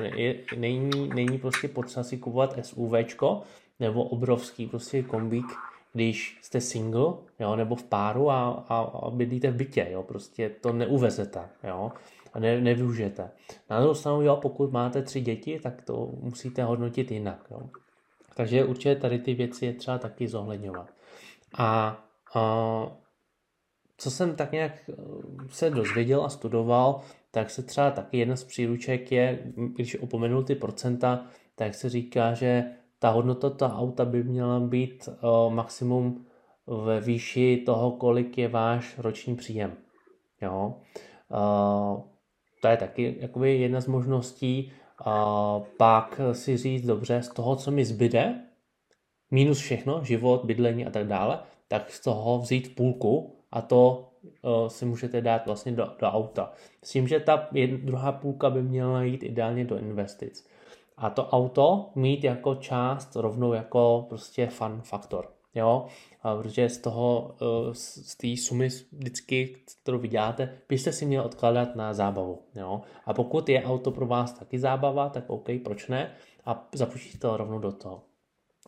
není, 0.58 1.10
není 1.16 1.38
prostě 1.38 1.68
potřeba 1.68 2.04
si 2.04 2.18
kupovat 2.18 2.66
SUVčko 2.66 3.42
nebo 3.80 4.04
obrovský 4.04 4.68
prostě 4.68 5.04
kombík, 5.04 5.46
když 5.94 6.40
jste 6.42 6.62
single, 6.62 7.14
jo, 7.40 7.56
nebo 7.56 7.76
v 7.76 7.84
páru 7.84 8.30
a, 8.30 8.66
a, 8.68 8.80
a 8.80 9.10
bydlíte 9.10 9.52
v 9.52 9.56
bytě, 9.56 9.88
jo, 9.92 10.04
prostě 10.04 10.50
to 10.50 10.74
neuvezete, 10.74 11.50
jo, 11.64 11.92
a 12.34 12.40
ne, 12.40 12.62
nevyužijete. 12.62 13.32
Na 13.70 13.80
druhou 13.80 13.96
stranu, 13.96 14.22
jo, 14.22 14.38
pokud 14.42 14.72
máte 14.72 15.02
tři 15.02 15.22
děti, 15.22 15.60
tak 15.60 15.82
to 15.82 16.12
musíte 16.22 16.64
hodnotit 16.64 17.12
jinak, 17.12 17.48
jo. 17.52 17.70
Takže 18.36 18.66
určitě 18.66 18.96
tady 18.96 19.20
ty 19.20 19.34
věci 19.34 19.66
je 19.66 19.74
třeba 19.74 19.98
taky 19.98 20.28
zohledňovat. 20.28 20.90
A, 21.58 21.98
a 22.36 22.98
co 23.98 24.12
jsem 24.12 24.36
tak 24.36 24.52
nějak 24.52 24.90
se 25.50 25.70
dozvěděl 25.70 26.26
a 26.26 26.30
studoval, 26.30 27.02
tak 27.32 27.50
se 27.50 27.64
třeba 27.64 27.92
taky 27.92 28.18
jedna 28.18 28.36
z 28.36 28.44
příruček 28.44 29.12
je, 29.12 29.40
když 29.56 30.00
opomenul 30.00 30.44
ty 30.44 30.56
procenta, 30.56 31.26
tak 31.56 31.74
se 31.74 31.90
říká, 31.90 32.34
že 32.34 32.66
ta 33.04 33.10
hodnota 33.10 33.50
ta 33.50 33.76
auta 33.76 34.06
by 34.06 34.24
měla 34.24 34.60
být 34.60 35.10
uh, 35.10 35.54
maximum 35.54 36.26
ve 36.68 37.00
výši 37.00 37.64
toho, 37.66 37.92
kolik 37.92 38.38
je 38.38 38.48
váš 38.48 38.98
roční 38.98 39.36
příjem. 39.36 39.74
Jo? 40.42 40.74
Uh, 41.30 42.02
to 42.62 42.68
je 42.68 42.78
taky 42.78 43.16
jakoby 43.20 43.58
jedna 43.58 43.82
z 43.82 43.88
možností. 43.88 44.72
Uh, 45.08 45.64
pak 45.78 46.22
si 46.32 46.58
říct, 46.58 46.86
dobře, 46.86 47.22
z 47.22 47.30
toho, 47.30 47.56
co 47.56 47.72
mi 47.72 47.86
zbyde, 47.86 48.40
minus 49.32 49.60
všechno, 49.60 50.04
život, 50.04 50.46
bydlení 50.46 50.86
a 50.86 50.90
tak 50.90 51.08
dále, 51.08 51.40
tak 51.68 51.92
z 51.92 52.00
toho 52.00 52.40
vzít 52.40 52.76
půlku 52.76 53.36
a 53.52 53.62
to 53.62 54.12
uh, 54.42 54.68
si 54.68 54.86
můžete 54.86 55.22
dát 55.22 55.46
vlastně 55.46 55.72
do, 55.72 55.88
do 56.00 56.08
auta. 56.08 56.54
S 56.84 56.92
tím, 56.92 57.08
že 57.08 57.20
ta 57.20 57.48
jedna, 57.54 57.78
druhá 57.84 58.12
půlka 58.12 58.50
by 58.50 58.62
měla 58.62 59.04
jít 59.04 59.24
ideálně 59.24 59.66
do 59.66 59.78
investic 59.78 60.53
a 60.98 61.10
to 61.10 61.28
auto 61.28 61.92
mít 61.96 62.24
jako 62.24 62.56
část 62.56 63.16
rovnou 63.16 63.54
jako 63.54 64.06
prostě 64.10 64.48
fun 64.48 64.82
faktor. 64.84 65.30
Jo, 65.56 65.86
a 66.24 66.36
protože 66.36 66.70
z 66.70 66.78
toho, 66.78 67.36
z 67.72 68.16
té 68.16 68.38
sumy 68.38 68.70
vždycky, 68.92 69.58
kterou 69.82 70.00
vyděláte, 70.00 70.58
byste 70.70 70.92
si 70.92 71.06
měl 71.06 71.24
odkládat 71.24 71.76
na 71.76 71.94
zábavu. 71.94 72.42
Jo? 72.56 72.82
A 73.06 73.14
pokud 73.14 73.50
je 73.50 73.64
auto 73.64 73.92
pro 73.92 74.06
vás 74.06 74.34
taky 74.34 74.60
zábava, 74.60 75.10
tak 75.10 75.24
OK, 75.28 75.50
proč 75.64 75.88
ne? 75.88 76.12
A 76.46 76.70
započíte 76.76 77.18
to 77.18 77.38
rovnou 77.38 77.60
do 77.60 77.72
toho. 77.72 78.02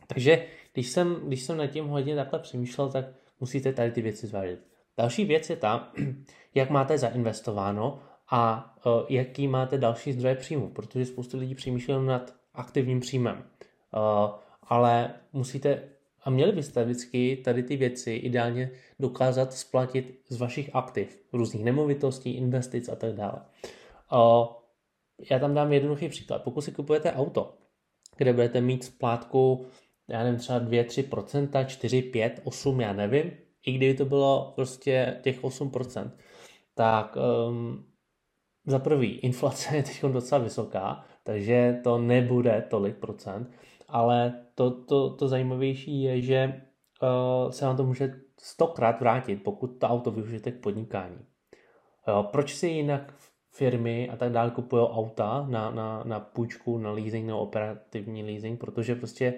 Takže 0.06 0.46
když 0.72 0.88
jsem, 0.88 1.14
když 1.14 1.42
jsem 1.42 1.56
nad 1.56 1.66
tím 1.66 1.86
hodně 1.86 2.16
takhle 2.16 2.38
přemýšlel, 2.38 2.88
tak 2.88 3.04
musíte 3.40 3.72
tady 3.72 3.90
ty 3.90 4.02
věci 4.02 4.26
zvážit. 4.26 4.60
Další 4.96 5.24
věc 5.24 5.50
je 5.50 5.56
ta, 5.56 5.92
jak 6.54 6.70
máte 6.70 6.98
zainvestováno 6.98 7.98
a 8.30 8.74
uh, 8.86 8.92
jaký 9.08 9.48
máte 9.48 9.78
další 9.78 10.12
zdroje 10.12 10.34
příjmu, 10.34 10.68
protože 10.68 11.06
spoustu 11.06 11.38
lidí 11.38 11.54
přemýšlí 11.54 11.94
nad 12.06 12.34
aktivním 12.54 13.00
příjmem. 13.00 13.36
Uh, 13.36 14.30
ale 14.62 15.14
musíte 15.32 15.82
a 16.26 16.30
měli 16.30 16.52
byste 16.52 16.84
vždycky 16.84 17.36
tady 17.44 17.62
ty 17.62 17.76
věci 17.76 18.12
ideálně 18.12 18.70
dokázat 19.00 19.52
splatit 19.52 20.20
z 20.28 20.36
vašich 20.36 20.70
aktiv, 20.76 21.20
různých 21.32 21.64
nemovitostí, 21.64 22.30
investic 22.30 22.88
a 22.88 22.96
tak 22.96 23.12
dále. 23.12 23.40
Já 25.30 25.38
tam 25.38 25.54
dám 25.54 25.72
jednoduchý 25.72 26.08
příklad. 26.08 26.42
Pokud 26.42 26.60
si 26.60 26.72
kupujete 26.72 27.12
auto, 27.12 27.54
kde 28.16 28.32
budete 28.32 28.60
mít 28.60 28.84
splátku, 28.84 29.66
já 30.08 30.24
nevím, 30.24 30.38
třeba 30.38 30.60
2-3%, 30.60 31.66
4, 31.66 32.02
5, 32.02 32.40
8, 32.44 32.80
já 32.80 32.92
nevím, 32.92 33.32
i 33.66 33.72
kdyby 33.72 33.94
to 33.94 34.04
bylo 34.04 34.52
prostě 34.54 35.20
těch 35.22 35.42
8%, 35.42 36.10
tak 36.74 37.16
um, 37.48 37.84
za 38.66 38.78
prvý, 38.78 39.18
inflace 39.18 39.76
je 39.76 39.82
teď 39.82 40.04
docela 40.04 40.40
vysoká, 40.40 41.04
takže 41.24 41.80
to 41.84 41.98
nebude 41.98 42.66
tolik 42.70 42.96
procent, 42.96 43.50
ale 43.88 44.34
to, 44.54 44.70
to, 44.70 45.10
to 45.10 45.28
zajímavější 45.28 46.02
je, 46.02 46.20
že 46.20 46.62
uh, 47.02 47.50
se 47.50 47.64
vám 47.64 47.76
to 47.76 47.84
může 47.84 48.14
stokrát 48.40 49.00
vrátit, 49.00 49.36
pokud 49.36 49.66
to 49.66 49.86
auto 49.86 50.10
využijete 50.10 50.52
k 50.52 50.60
podnikání. 50.60 51.18
Uh, 51.18 52.26
proč 52.26 52.54
si 52.54 52.68
jinak 52.68 53.14
firmy 53.50 54.10
a 54.10 54.16
tak 54.16 54.32
dále 54.32 54.50
kupují 54.50 54.86
auta 54.86 55.46
na, 55.48 55.70
na, 55.70 56.02
na 56.04 56.20
půjčku, 56.20 56.78
na 56.78 56.90
leasing 56.90 57.26
nebo 57.26 57.38
operativní 57.38 58.24
leasing, 58.24 58.60
protože 58.60 58.94
prostě 58.94 59.34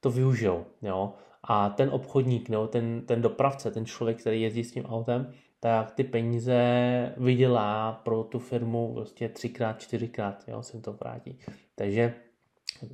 to 0.00 0.10
využijou. 0.10 0.64
Jo? 0.82 1.12
A 1.48 1.68
ten 1.68 1.88
obchodník, 1.92 2.48
no, 2.48 2.68
ten, 2.68 3.02
ten 3.06 3.22
dopravce, 3.22 3.70
ten 3.70 3.86
člověk, 3.86 4.20
který 4.20 4.42
jezdí 4.42 4.64
s 4.64 4.72
tím 4.72 4.86
autem, 4.86 5.32
tak 5.60 5.90
ty 5.90 6.04
peníze 6.04 7.14
vydělá 7.16 7.92
pro 7.92 8.24
tu 8.24 8.38
firmu 8.38 8.94
prostě 8.94 9.28
třikrát, 9.28 9.80
čtyřikrát, 9.80 10.44
jo, 10.48 10.62
se 10.62 10.80
to 10.80 10.92
vrátí. 10.92 11.38
Takže 11.74 12.14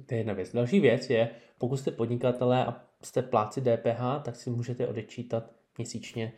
to 0.06 0.14
je 0.14 0.18
jedna 0.18 0.32
věc. 0.32 0.52
Další 0.52 0.80
věc 0.80 1.10
je, 1.10 1.30
pokud 1.58 1.76
jste 1.76 1.90
podnikatelé 1.90 2.66
a 2.66 2.80
jste 3.02 3.22
pláci 3.22 3.60
DPH, 3.60 4.22
tak 4.22 4.36
si 4.36 4.50
můžete 4.50 4.86
odečítat 4.86 5.50
měsíčně 5.78 6.32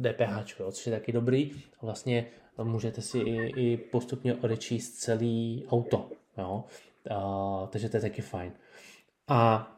DPH, 0.00 0.60
jo, 0.60 0.72
což 0.72 0.86
je 0.86 0.92
taky 0.92 1.12
dobrý. 1.12 1.50
Vlastně 1.82 2.26
můžete 2.62 3.00
si 3.02 3.18
i, 3.18 3.60
i 3.60 3.76
postupně 3.76 4.34
odečíst 4.34 4.92
celý 4.92 5.66
auto. 5.70 6.10
Jo? 6.38 6.64
Uh, 7.10 7.68
takže 7.68 7.88
to 7.88 7.96
je 7.96 8.00
taky 8.00 8.22
fajn. 8.22 8.52
A 9.28 9.72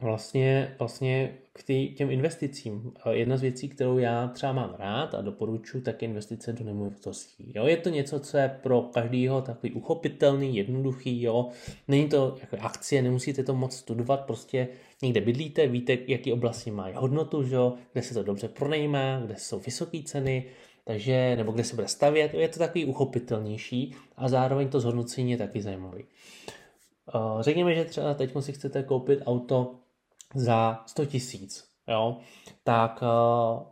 vlastně, 0.00 0.74
vlastně 0.78 1.34
k 1.52 1.62
tý, 1.62 1.94
těm 1.94 2.10
investicím. 2.10 2.92
Jedna 3.10 3.36
z 3.36 3.42
věcí, 3.42 3.68
kterou 3.68 3.98
já 3.98 4.28
třeba 4.28 4.52
mám 4.52 4.74
rád 4.78 5.14
a 5.14 5.20
doporučuji, 5.20 5.80
tak 5.80 6.02
je 6.02 6.08
investice 6.08 6.52
do 6.52 6.64
nemovitostí. 6.64 7.52
Jo, 7.54 7.66
je 7.66 7.76
to 7.76 7.88
něco, 7.88 8.20
co 8.20 8.36
je 8.36 8.58
pro 8.62 8.82
každýho 8.82 9.42
takový 9.42 9.72
uchopitelný, 9.72 10.56
jednoduchý, 10.56 11.22
jo. 11.22 11.48
Není 11.88 12.08
to 12.08 12.36
jako 12.40 12.56
akcie, 12.60 13.02
nemusíte 13.02 13.44
to 13.44 13.54
moc 13.54 13.76
studovat, 13.76 14.20
prostě 14.20 14.68
někde 15.02 15.20
bydlíte, 15.20 15.66
víte, 15.66 15.98
jaký 16.06 16.32
oblasti 16.32 16.70
mají 16.70 16.94
hodnotu, 16.96 17.42
že 17.42 17.56
kde 17.92 18.02
se 18.02 18.14
to 18.14 18.22
dobře 18.22 18.48
pronejmá, 18.48 19.20
kde 19.24 19.34
jsou 19.36 19.60
vysoké 19.60 20.02
ceny, 20.02 20.44
takže, 20.84 21.36
nebo 21.36 21.52
kde 21.52 21.64
se 21.64 21.74
bude 21.74 21.88
stavět, 21.88 22.34
je 22.34 22.48
to 22.48 22.58
takový 22.58 22.84
uchopitelnější 22.84 23.94
a 24.16 24.28
zároveň 24.28 24.68
to 24.68 24.80
zhodnocení 24.80 25.30
je 25.30 25.38
taky 25.38 25.62
zajímavý. 25.62 26.04
Řekněme, 27.40 27.74
že 27.74 27.84
třeba 27.84 28.14
teď 28.14 28.30
si 28.40 28.52
chcete 28.52 28.82
koupit 28.82 29.22
auto 29.26 29.74
za 30.34 30.82
100 30.86 31.04
tisíc, 31.04 31.68
jo, 31.88 32.16
tak 32.64 33.02
uh, 33.02 33.62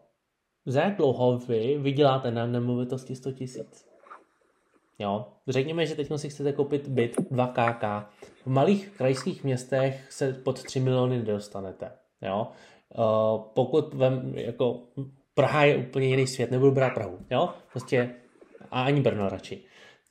za 0.66 0.80
jak 0.80 0.96
dlouho 0.96 1.38
vy 1.38 1.78
vyděláte 1.78 2.30
na 2.30 2.46
nemovitosti 2.46 3.16
100 3.16 3.32
tisíc? 3.32 3.92
Jo, 4.98 5.26
řekněme, 5.48 5.86
že 5.86 5.94
teď 5.94 6.08
si 6.16 6.28
chcete 6.28 6.52
koupit 6.52 6.88
byt 6.88 7.16
2 7.30 7.46
KK. 7.46 7.84
V 8.42 8.46
malých 8.46 8.90
krajských 8.90 9.44
městech 9.44 10.12
se 10.12 10.32
pod 10.32 10.62
3 10.62 10.80
miliony 10.80 11.18
nedostanete. 11.18 11.92
Jo? 12.22 12.48
Uh, 12.98 13.40
pokud 13.54 13.94
vem, 13.94 14.32
jako 14.34 14.80
Praha 15.34 15.64
je 15.64 15.76
úplně 15.76 16.06
jiný 16.06 16.26
svět, 16.26 16.50
nebudu 16.50 16.72
brát 16.72 16.94
Prahu, 16.94 17.18
jo? 17.30 17.48
Prostě, 17.70 18.14
a 18.70 18.82
ani 18.82 19.00
Brno 19.00 19.28
radši. 19.28 19.64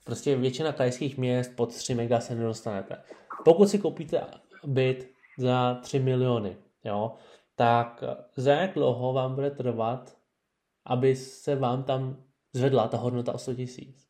Prostě 0.04 0.36
většina 0.36 0.72
krajských 0.72 1.18
měst 1.18 1.56
pod 1.56 1.76
3 1.76 1.96
mega 1.96 2.20
se 2.20 2.36
nedostanete. 2.36 2.98
Pokud 3.46 3.70
si 3.70 3.80
koupíte 3.80 4.22
byt 4.66 5.11
za 5.42 5.80
3 5.82 6.00
miliony, 6.00 6.58
jo, 6.84 7.12
tak 7.56 8.04
za 8.36 8.54
jak 8.54 8.74
dlouho 8.74 9.14
vám 9.14 9.36
bude 9.36 9.52
trvat, 9.52 10.18
aby 10.86 11.16
se 11.16 11.56
vám 11.56 11.84
tam 11.84 12.24
zvedla 12.54 12.88
ta 12.88 12.98
hodnota 12.98 13.34
o 13.34 13.38
100 13.38 13.54
tisíc. 13.56 14.08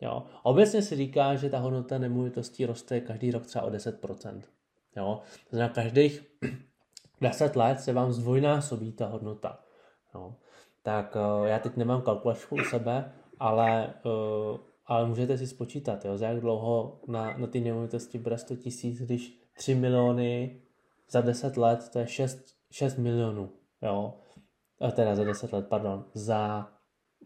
Jo. 0.00 0.22
Obecně 0.42 0.82
se 0.82 0.96
říká, 0.96 1.34
že 1.34 1.50
ta 1.50 1.58
hodnota 1.58 1.98
nemovitostí 1.98 2.66
roste 2.66 3.00
každý 3.00 3.30
rok 3.30 3.46
třeba 3.46 3.64
o 3.64 3.70
10%. 3.70 4.42
Jo. 4.96 5.20
To 5.50 5.56
znamená, 5.56 5.74
každých 5.74 6.22
10 7.20 7.56
let 7.56 7.80
se 7.80 7.92
vám 7.92 8.12
zdvojnásobí 8.12 8.92
ta 8.92 9.06
hodnota. 9.06 9.58
Jo. 10.14 10.34
Tak 10.82 11.16
uh, 11.16 11.46
já 11.46 11.58
teď 11.58 11.76
nemám 11.76 12.02
kalkulačku 12.02 12.54
u 12.54 12.64
sebe, 12.64 13.12
ale, 13.38 13.94
uh, 14.04 14.58
ale 14.86 15.06
můžete 15.06 15.38
si 15.38 15.46
spočítat, 15.46 16.04
jo, 16.04 16.18
za 16.18 16.28
jak 16.28 16.40
dlouho 16.40 17.00
na, 17.08 17.36
na 17.36 17.46
ty 17.46 17.60
nemovitosti 17.60 18.18
bude 18.18 18.38
100 18.38 18.56
tisíc, 18.56 19.02
když 19.02 19.45
3 19.56 19.74
miliony 19.74 20.62
za 21.10 21.20
10 21.20 21.56
let, 21.56 21.88
to 21.92 21.98
je 21.98 22.06
6, 22.06 22.38
6 22.70 22.96
milionů, 22.96 23.52
jo. 23.82 24.14
A 24.80 24.90
teda 24.90 25.14
za 25.14 25.24
10 25.24 25.52
let, 25.52 25.66
pardon, 25.68 26.04
za... 26.14 26.68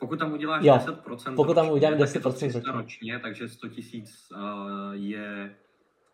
Pokud 0.01 0.19
tam 0.19 0.33
uděláš 0.33 0.65
jo, 0.65 0.75
10%, 0.75 1.37
pokud 1.37 1.55
tam 1.55 1.71
udělám 1.71 1.99
10% 1.99 2.23
ročně, 2.23 2.73
ročně, 2.73 3.19
takže 3.19 3.49
100 3.49 3.69
tisíc 3.69 4.29
uh, 4.33 4.93
je 4.93 5.57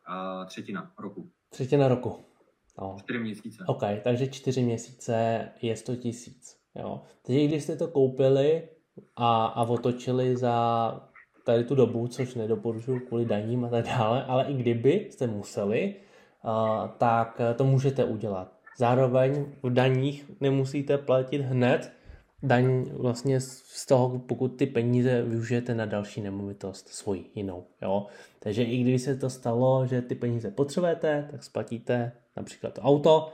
uh, 0.09 0.47
třetina 0.47 0.93
roku. 0.99 1.31
Třetina 1.49 1.89
roku. 1.89 2.25
No. 2.79 2.97
4 2.99 3.19
měsíce. 3.19 3.65
OK, 3.67 3.83
takže 4.05 4.27
4 4.27 4.63
měsíce 4.63 5.49
je 5.63 5.77
100 5.77 5.97
tisíc. 5.97 6.57
Jo. 6.75 7.03
Takže 7.23 7.45
když 7.45 7.63
jste 7.63 7.77
to 7.77 7.89
koupili 7.89 8.69
a, 9.17 9.47
a 9.47 9.63
otočili 9.63 10.37
za 10.37 11.09
tady 11.45 11.65
tu 11.65 11.75
dobu, 11.75 12.09
což 12.09 12.35
nedoporučuji 12.35 13.01
kvůli 13.01 13.25
daním 13.25 13.65
a 13.65 13.69
tak 13.69 13.85
dále, 13.85 14.25
ale 14.25 14.45
i 14.45 14.55
kdyby 14.55 15.09
jste 15.11 15.27
museli, 15.27 15.95
tak 16.99 17.41
to 17.57 17.65
můžete 17.65 18.05
udělat. 18.05 18.53
Zároveň 18.79 19.47
v 19.63 19.71
daních 19.71 20.31
nemusíte 20.41 20.99
platit 20.99 21.39
hned 21.39 21.93
daň 22.43 22.85
vlastně 22.93 23.41
z 23.41 23.87
toho, 23.87 24.19
pokud 24.19 24.49
ty 24.49 24.67
peníze 24.67 25.23
využijete 25.23 25.75
na 25.75 25.87
další 25.87 26.21
nemovitost 26.21 26.89
svoji 26.89 27.31
jinou. 27.35 27.65
Jo? 27.83 28.07
Takže 28.39 28.63
i 28.63 28.83
když 28.83 29.03
se 29.03 29.17
to 29.17 29.31
stalo, 29.31 29.87
že 29.87 30.03
ty 30.03 30.15
peníze 30.15 30.51
potřebujete, 30.51 31.29
tak 31.31 31.45
splatíte 31.45 32.13
například 32.37 32.75
to 32.75 32.81
auto 32.81 33.33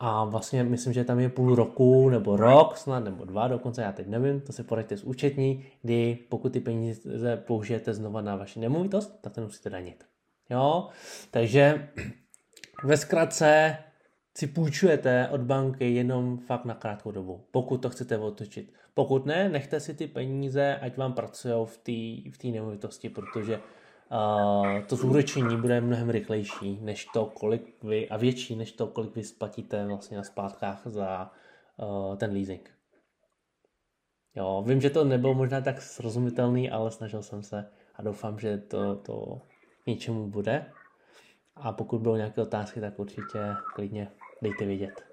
a 0.00 0.24
vlastně 0.24 0.64
myslím, 0.64 0.92
že 0.92 1.04
tam 1.04 1.20
je 1.20 1.28
půl 1.28 1.54
roku 1.54 2.08
nebo 2.08 2.36
rok 2.36 2.76
snad, 2.76 3.04
nebo 3.04 3.24
dva 3.24 3.48
dokonce, 3.48 3.82
já 3.82 3.92
teď 3.92 4.06
nevím, 4.06 4.40
to 4.40 4.52
se 4.52 4.64
poraďte 4.64 4.96
z 4.96 5.04
účetní, 5.04 5.64
kdy 5.82 6.18
pokud 6.28 6.52
ty 6.52 6.60
peníze 6.60 7.36
použijete 7.36 7.94
znova 7.94 8.20
na 8.20 8.36
vaši 8.36 8.60
nemovitost, 8.60 9.18
tak 9.20 9.32
to 9.34 9.40
musíte 9.40 9.70
danit. 9.70 10.07
Jo? 10.50 10.88
Takže 11.30 11.88
ve 12.84 12.96
zkratce 12.96 13.78
si 14.36 14.46
půjčujete 14.46 15.28
od 15.28 15.40
banky 15.40 15.94
jenom 15.94 16.38
fakt 16.38 16.64
na 16.64 16.74
krátkou 16.74 17.10
dobu, 17.10 17.46
pokud 17.50 17.82
to 17.82 17.90
chcete 17.90 18.18
otočit. 18.18 18.72
Pokud 18.94 19.26
ne, 19.26 19.48
nechte 19.48 19.80
si 19.80 19.94
ty 19.94 20.06
peníze, 20.06 20.76
ať 20.76 20.96
vám 20.96 21.12
pracují 21.12 21.54
v 21.64 21.78
té 22.32 22.48
v 22.48 22.52
nemovitosti, 22.52 23.08
protože 23.08 23.56
uh, 23.58 24.82
to 24.86 24.96
zúročení 24.96 25.56
bude 25.56 25.80
mnohem 25.80 26.10
rychlejší, 26.10 26.78
než 26.80 27.04
to, 27.04 27.26
kolik 27.26 27.84
vy, 27.84 28.08
a 28.08 28.16
větší, 28.16 28.56
než 28.56 28.72
to, 28.72 28.86
kolik 28.86 29.16
vy 29.16 29.24
splatíte 29.24 29.86
vlastně 29.86 30.16
na 30.16 30.22
splátkách 30.22 30.82
za 30.84 31.30
uh, 31.76 32.16
ten 32.16 32.32
leasing. 32.32 32.70
Jo, 34.34 34.64
vím, 34.66 34.80
že 34.80 34.90
to 34.90 35.04
nebylo 35.04 35.34
možná 35.34 35.60
tak 35.60 35.82
srozumitelný, 35.82 36.70
ale 36.70 36.90
snažil 36.90 37.22
jsem 37.22 37.42
se 37.42 37.70
a 37.94 38.02
doufám, 38.02 38.38
že 38.38 38.58
to, 38.58 38.96
to 38.96 39.42
něčemu 39.88 40.30
bude. 40.30 40.66
A 41.56 41.72
pokud 41.72 41.98
budou 41.98 42.16
nějaké 42.16 42.42
otázky, 42.42 42.80
tak 42.80 42.98
určitě 42.98 43.56
klidně 43.74 44.08
dejte 44.42 44.66
vědět. 44.66 45.04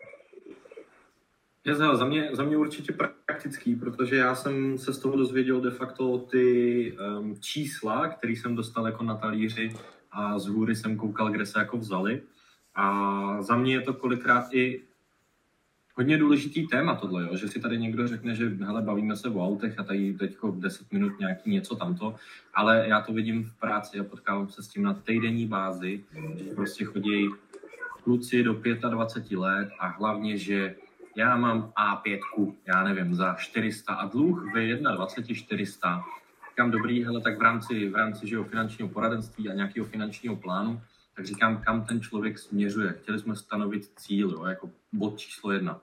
Je 1.66 1.76
za 1.76 2.06
mě, 2.06 2.30
za 2.34 2.44
mě 2.44 2.58
určitě 2.58 2.94
praktický, 2.94 3.76
protože 3.76 4.16
já 4.16 4.36
jsem 4.36 4.78
se 4.78 4.94
z 4.94 5.00
toho 5.00 5.18
dozvěděl 5.18 5.62
de 5.62 5.72
facto 5.72 6.18
ty 6.18 6.98
um, 6.98 7.36
čísla, 7.40 8.08
které 8.08 8.34
jsem 8.34 8.56
dostal 8.56 8.86
jako 8.86 9.04
na 9.04 9.16
talíři 9.16 9.74
a 10.12 10.40
z 10.40 10.48
hůry 10.48 10.76
jsem 10.76 10.98
koukal, 10.98 11.32
kde 11.32 11.46
se 11.46 11.60
jako 11.60 11.78
vzali. 11.78 12.22
A 12.76 13.42
za 13.42 13.56
mě 13.56 13.74
je 13.74 13.82
to 13.82 13.94
kolikrát 13.94 14.54
i 14.54 14.84
hodně 15.98 16.18
důležitý 16.18 16.68
téma 16.68 16.96
tohle, 16.96 17.24
jo? 17.24 17.36
že 17.36 17.48
si 17.48 17.60
tady 17.60 17.78
někdo 17.78 18.08
řekne, 18.08 18.36
že 18.36 18.50
hele, 18.50 18.82
bavíme 18.82 19.16
se 19.16 19.30
o 19.30 19.46
autech 19.46 19.80
a 19.80 19.84
tady 19.84 20.14
teď 20.14 20.38
10 20.56 20.92
minut 20.92 21.20
nějaký 21.20 21.50
něco 21.50 21.76
tamto, 21.76 22.16
ale 22.54 22.86
já 22.88 23.02
to 23.02 23.14
vidím 23.14 23.44
v 23.44 23.60
práci 23.60 24.00
a 24.00 24.04
potkávám 24.04 24.50
se 24.50 24.64
s 24.64 24.68
tím 24.68 24.84
na 24.84 24.94
týdenní 24.94 25.48
bázi, 25.48 26.04
že 26.36 26.56
prostě 26.56 26.86
chodí 26.86 27.30
kluci 28.04 28.44
do 28.44 28.62
25 28.90 29.38
let 29.38 29.70
a 29.80 29.88
hlavně, 29.88 30.38
že 30.38 30.76
já 31.16 31.38
mám 31.38 31.74
A5, 31.78 32.20
já 32.68 32.84
nevím, 32.84 33.16
za 33.16 33.34
400 33.34 33.94
a 33.94 34.08
dluh 34.08 34.54
ve 34.54 34.76
21 34.76 35.36
400. 35.36 36.04
Říkám, 36.50 36.72
dobrý, 36.72 37.04
hele, 37.04 37.22
tak 37.22 37.38
v 37.38 37.42
rámci, 37.42 37.90
v 37.90 37.96
rámci 37.96 38.28
že 38.28 38.44
finančního 38.44 38.90
poradenství 38.90 39.50
a 39.50 39.54
nějakého 39.54 39.86
finančního 39.86 40.36
plánu 40.36 40.82
tak 41.16 41.26
říkám, 41.26 41.58
kam 41.58 41.86
ten 41.86 42.02
člověk 42.02 42.40
směřuje. 42.40 42.94
Chtěli 42.94 43.20
jsme 43.20 43.36
stanovit 43.36 43.92
cíl, 43.96 44.30
jo, 44.30 44.46
jako 44.46 44.70
bod 44.94 45.18
číslo 45.20 45.52
jedna. 45.52 45.82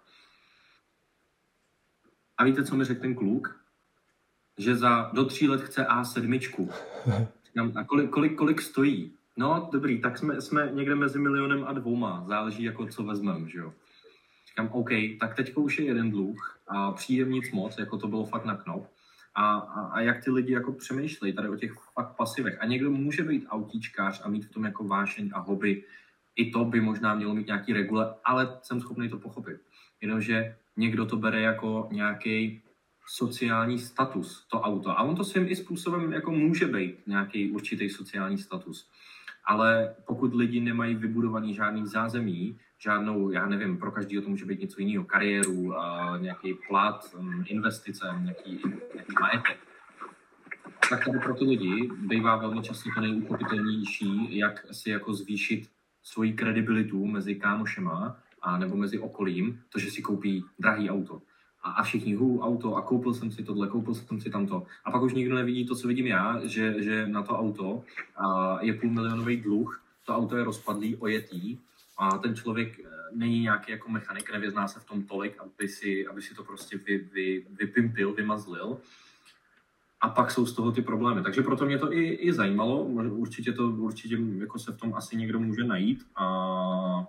A 2.42 2.44
víte, 2.44 2.64
co 2.64 2.76
mi 2.76 2.84
řekl 2.84 3.00
ten 3.00 3.14
kluk? 3.14 3.60
Že 4.58 4.76
za 4.76 5.10
do 5.14 5.24
tří 5.24 5.48
let 5.48 5.60
chce 5.60 5.84
A7. 5.84 6.72
Říkám, 7.46 7.72
a 7.74 7.84
kolik, 7.84 8.10
kolik, 8.10 8.34
kolik 8.34 8.60
stojí? 8.60 9.12
No, 9.36 9.68
dobrý, 9.72 10.00
tak 10.00 10.18
jsme, 10.18 10.40
jsme 10.40 10.70
někde 10.72 10.94
mezi 10.94 11.18
milionem 11.18 11.64
a 11.64 11.72
dvouma. 11.72 12.24
Záleží, 12.28 12.62
jako 12.62 12.86
co 12.86 13.02
vezmeme, 13.02 13.48
že 13.48 13.58
jo. 13.58 13.72
Říkám, 14.48 14.68
OK, 14.72 14.88
tak 15.20 15.34
teď 15.36 15.54
už 15.56 15.78
je 15.78 15.84
jeden 15.84 16.10
dluh 16.10 16.60
a 16.68 16.92
přijde 16.92 17.30
nic 17.30 17.50
moc, 17.52 17.78
jako 17.78 17.98
to 17.98 18.08
bylo 18.08 18.24
fakt 18.24 18.44
na 18.44 18.56
knop. 18.56 18.86
A, 19.34 19.56
a, 19.58 19.80
a 19.86 20.00
jak 20.00 20.24
ty 20.24 20.30
lidi 20.30 20.52
jako 20.52 20.72
přemýšlejí 20.72 21.32
tady 21.32 21.48
o 21.48 21.56
těch 21.56 21.72
fakt 21.94 22.16
pasivech. 22.16 22.58
A 22.60 22.66
někdo 22.66 22.90
může 22.90 23.22
být 23.22 23.46
autíčkář 23.48 24.20
a 24.24 24.28
mít 24.28 24.44
v 24.44 24.50
tom 24.50 24.64
jako 24.64 24.84
vášeň 24.84 25.30
a 25.34 25.40
hobby. 25.40 25.84
I 26.36 26.50
to 26.50 26.64
by 26.64 26.80
možná 26.80 27.14
mělo 27.14 27.34
mít 27.34 27.46
nějaký 27.46 27.72
regule, 27.72 28.14
ale 28.24 28.58
jsem 28.62 28.80
schopný 28.80 29.08
to 29.08 29.18
pochopit. 29.18 29.60
Jenomže 30.00 30.56
někdo 30.76 31.06
to 31.06 31.16
bere 31.16 31.40
jako 31.40 31.88
nějaký 31.92 32.62
sociální 33.06 33.78
status, 33.78 34.46
to 34.50 34.60
auto. 34.60 34.90
A 34.90 35.02
on 35.02 35.16
to 35.16 35.24
svým 35.24 35.48
i 35.48 35.56
způsobem 35.56 36.12
jako 36.12 36.30
může 36.30 36.66
být 36.66 37.06
nějaký 37.06 37.50
určitý 37.50 37.90
sociální 37.90 38.38
status. 38.38 38.90
Ale 39.44 39.94
pokud 40.06 40.34
lidi 40.34 40.60
nemají 40.60 40.94
vybudovaný 40.94 41.54
žádný 41.54 41.86
zázemí, 41.86 42.58
žádnou, 42.78 43.30
já 43.30 43.46
nevím, 43.46 43.78
pro 43.78 43.90
každého 43.90 44.22
to 44.22 44.30
může 44.30 44.44
být 44.44 44.60
něco 44.60 44.80
jiného, 44.80 45.04
kariéru, 45.04 45.74
nějaký 46.18 46.54
plat, 46.68 47.14
um, 47.18 47.44
investice, 47.46 48.06
nějaký, 48.22 48.50
nějaký 48.94 49.12
majetek, 49.20 49.58
tak 50.90 51.04
tady 51.04 51.18
pro 51.18 51.34
ty 51.34 51.44
lidi 51.44 51.90
bývá 51.98 52.36
velmi 52.36 52.62
často 52.62 52.90
to 52.94 53.00
nejuchopitelnější, 53.00 54.38
jak 54.38 54.66
si 54.72 54.90
jako 54.90 55.14
zvýšit 55.14 55.70
svoji 56.02 56.32
kredibilitu 56.32 57.06
mezi 57.06 57.34
kámošema 57.34 58.16
a 58.42 58.58
nebo 58.58 58.76
mezi 58.76 58.98
okolím, 58.98 59.60
to, 59.68 59.78
že 59.78 59.90
si 59.90 60.02
koupí 60.02 60.44
drahý 60.58 60.90
auto. 60.90 61.22
A, 61.62 61.70
a 61.70 61.82
všichni, 61.82 62.14
hu, 62.14 62.40
auto, 62.40 62.76
a 62.76 62.82
koupil 62.82 63.14
jsem 63.14 63.30
si 63.30 63.44
tohle, 63.44 63.68
koupil 63.68 63.94
jsem 63.94 64.20
si 64.20 64.30
tamto. 64.30 64.66
A 64.84 64.90
pak 64.90 65.02
už 65.02 65.14
nikdo 65.14 65.34
nevidí 65.34 65.66
to, 65.66 65.76
co 65.76 65.88
vidím 65.88 66.06
já, 66.06 66.40
že, 66.46 66.82
že 66.82 67.06
na 67.06 67.22
to 67.22 67.38
auto 67.38 67.84
a 68.16 68.58
je 68.62 68.72
půlmilionový 68.74 69.36
dluh, 69.36 69.82
to 70.06 70.16
auto 70.16 70.36
je 70.36 70.44
rozpadlý, 70.44 70.96
ojetý, 70.96 71.58
a 71.98 72.18
ten 72.18 72.34
člověk 72.36 72.80
eh, 72.80 72.88
není 73.12 73.40
nějaký 73.40 73.72
jako 73.72 73.90
mechanik, 73.90 74.32
nevyzná 74.32 74.68
se 74.68 74.80
v 74.80 74.84
tom 74.84 75.02
tolik, 75.02 75.38
aby 75.38 75.68
si, 75.68 76.06
aby 76.06 76.22
si 76.22 76.34
to 76.34 76.44
prostě 76.44 76.78
vy, 76.78 76.98
vy, 76.98 77.46
vypimpil, 77.50 78.12
vymazlil. 78.12 78.78
A 80.00 80.08
pak 80.08 80.30
jsou 80.30 80.46
z 80.46 80.52
toho 80.52 80.72
ty 80.72 80.82
problémy. 80.82 81.22
Takže 81.22 81.42
proto 81.42 81.66
mě 81.66 81.78
to 81.78 81.92
i, 81.92 82.08
i 82.08 82.32
zajímalo. 82.32 82.84
Určitě 82.84 83.52
to 83.52 83.68
určitě 83.68 84.18
jako 84.38 84.58
se 84.58 84.72
v 84.72 84.76
tom 84.76 84.94
asi 84.94 85.16
někdo 85.16 85.40
může 85.40 85.64
najít. 85.64 86.06
A 86.16 87.06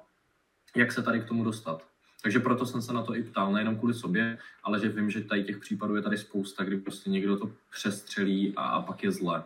jak 0.76 0.92
se 0.92 1.04
tady 1.04 1.20
k 1.20 1.28
tomu 1.28 1.44
dostat. 1.44 1.88
Takže 2.24 2.40
proto 2.40 2.66
jsem 2.66 2.82
se 2.82 2.94
na 2.94 3.04
to 3.04 3.16
i 3.16 3.24
ptal, 3.24 3.52
nejenom 3.52 3.78
kvůli 3.78 3.94
sobě, 3.94 4.38
ale 4.64 4.80
že 4.80 4.90
vím, 4.90 5.10
že 5.10 5.22
tady 5.22 5.44
těch 5.44 5.58
případů 5.58 5.96
je 5.96 6.02
tady 6.02 6.18
spousta, 6.18 6.64
kdy 6.64 6.78
prostě 6.78 7.10
někdo 7.10 7.38
to 7.38 7.52
přestřelí 7.72 8.54
a, 8.56 8.62
a 8.62 8.82
pak 8.82 9.04
je 9.04 9.12
zle. 9.12 9.44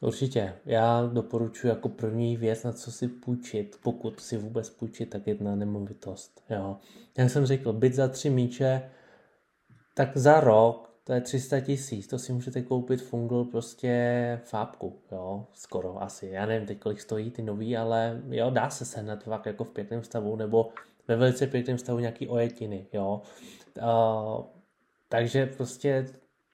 Určitě. 0.00 0.54
Já 0.64 1.10
doporučuji 1.12 1.68
jako 1.68 1.88
první 1.88 2.36
věc, 2.36 2.64
na 2.64 2.72
co 2.72 2.92
si 2.92 3.08
půjčit, 3.08 3.78
pokud 3.82 4.20
si 4.20 4.36
vůbec 4.36 4.70
půjčit, 4.70 5.10
tak 5.10 5.26
jedna 5.26 5.54
nemovitost. 5.54 6.44
Jo. 6.50 6.76
Jak 7.18 7.30
jsem 7.30 7.46
řekl, 7.46 7.72
byt 7.72 7.94
za 7.94 8.08
tři 8.08 8.30
míče, 8.30 8.90
tak 9.94 10.16
za 10.16 10.40
rok 10.40 10.89
to 11.04 11.12
je 11.12 11.20
300 11.20 11.60
tisíc, 11.60 12.06
to 12.06 12.18
si 12.18 12.32
můžete 12.32 12.62
koupit 12.62 13.02
fungl 13.02 13.44
prostě 13.44 14.40
fábku, 14.44 14.98
jo, 15.12 15.46
skoro 15.52 16.02
asi. 16.02 16.26
Já 16.26 16.46
nevím 16.46 16.66
teď, 16.66 16.78
kolik 16.78 17.00
stojí 17.00 17.30
ty 17.30 17.42
nový, 17.42 17.76
ale 17.76 18.22
jo, 18.28 18.50
dá 18.50 18.70
se 18.70 18.84
sehnat 18.84 19.24
fakt 19.24 19.46
jako 19.46 19.64
v 19.64 19.70
pěkném 19.70 20.02
stavu, 20.02 20.36
nebo 20.36 20.68
ve 21.08 21.16
velice 21.16 21.46
pěkném 21.46 21.78
stavu 21.78 21.98
nějaký 21.98 22.28
ojetiny, 22.28 22.86
jo. 22.92 23.22
Uh, 23.82 24.44
takže 25.08 25.46
prostě 25.46 26.06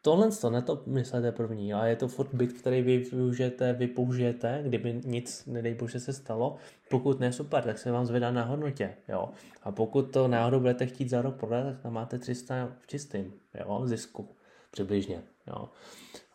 tohle 0.06 0.30
to, 0.30 0.50
na 0.50 0.60
to 0.60 0.82
myslete 0.86 1.32
první, 1.32 1.74
a 1.74 1.86
je 1.86 1.96
to 1.96 2.08
furt 2.08 2.34
byt, 2.34 2.52
který 2.52 2.82
vy 2.82 2.98
využijete, 2.98 3.72
vy 3.72 3.86
použijete, 3.86 4.60
kdyby 4.62 5.00
nic, 5.04 5.46
nedej 5.46 5.74
bože, 5.74 6.00
se 6.00 6.12
stalo. 6.12 6.56
Pokud 6.90 7.20
ne, 7.20 7.32
super, 7.32 7.64
tak 7.64 7.78
se 7.78 7.92
vám 7.92 8.06
zvedá 8.06 8.30
na 8.30 8.42
hodnotě, 8.44 8.94
jo. 9.08 9.28
A 9.62 9.72
pokud 9.72 10.02
to 10.02 10.28
náhodou 10.28 10.60
budete 10.60 10.86
chtít 10.86 11.10
za 11.10 11.22
rok 11.22 11.36
prodat, 11.36 11.64
tak 11.64 11.80
tam 11.80 11.92
máte 11.92 12.18
300 12.18 12.68
v 12.80 12.86
čistým, 12.86 13.32
jo, 13.60 13.82
zisku, 13.84 14.28
přibližně, 14.70 15.22
jo. 15.46 15.68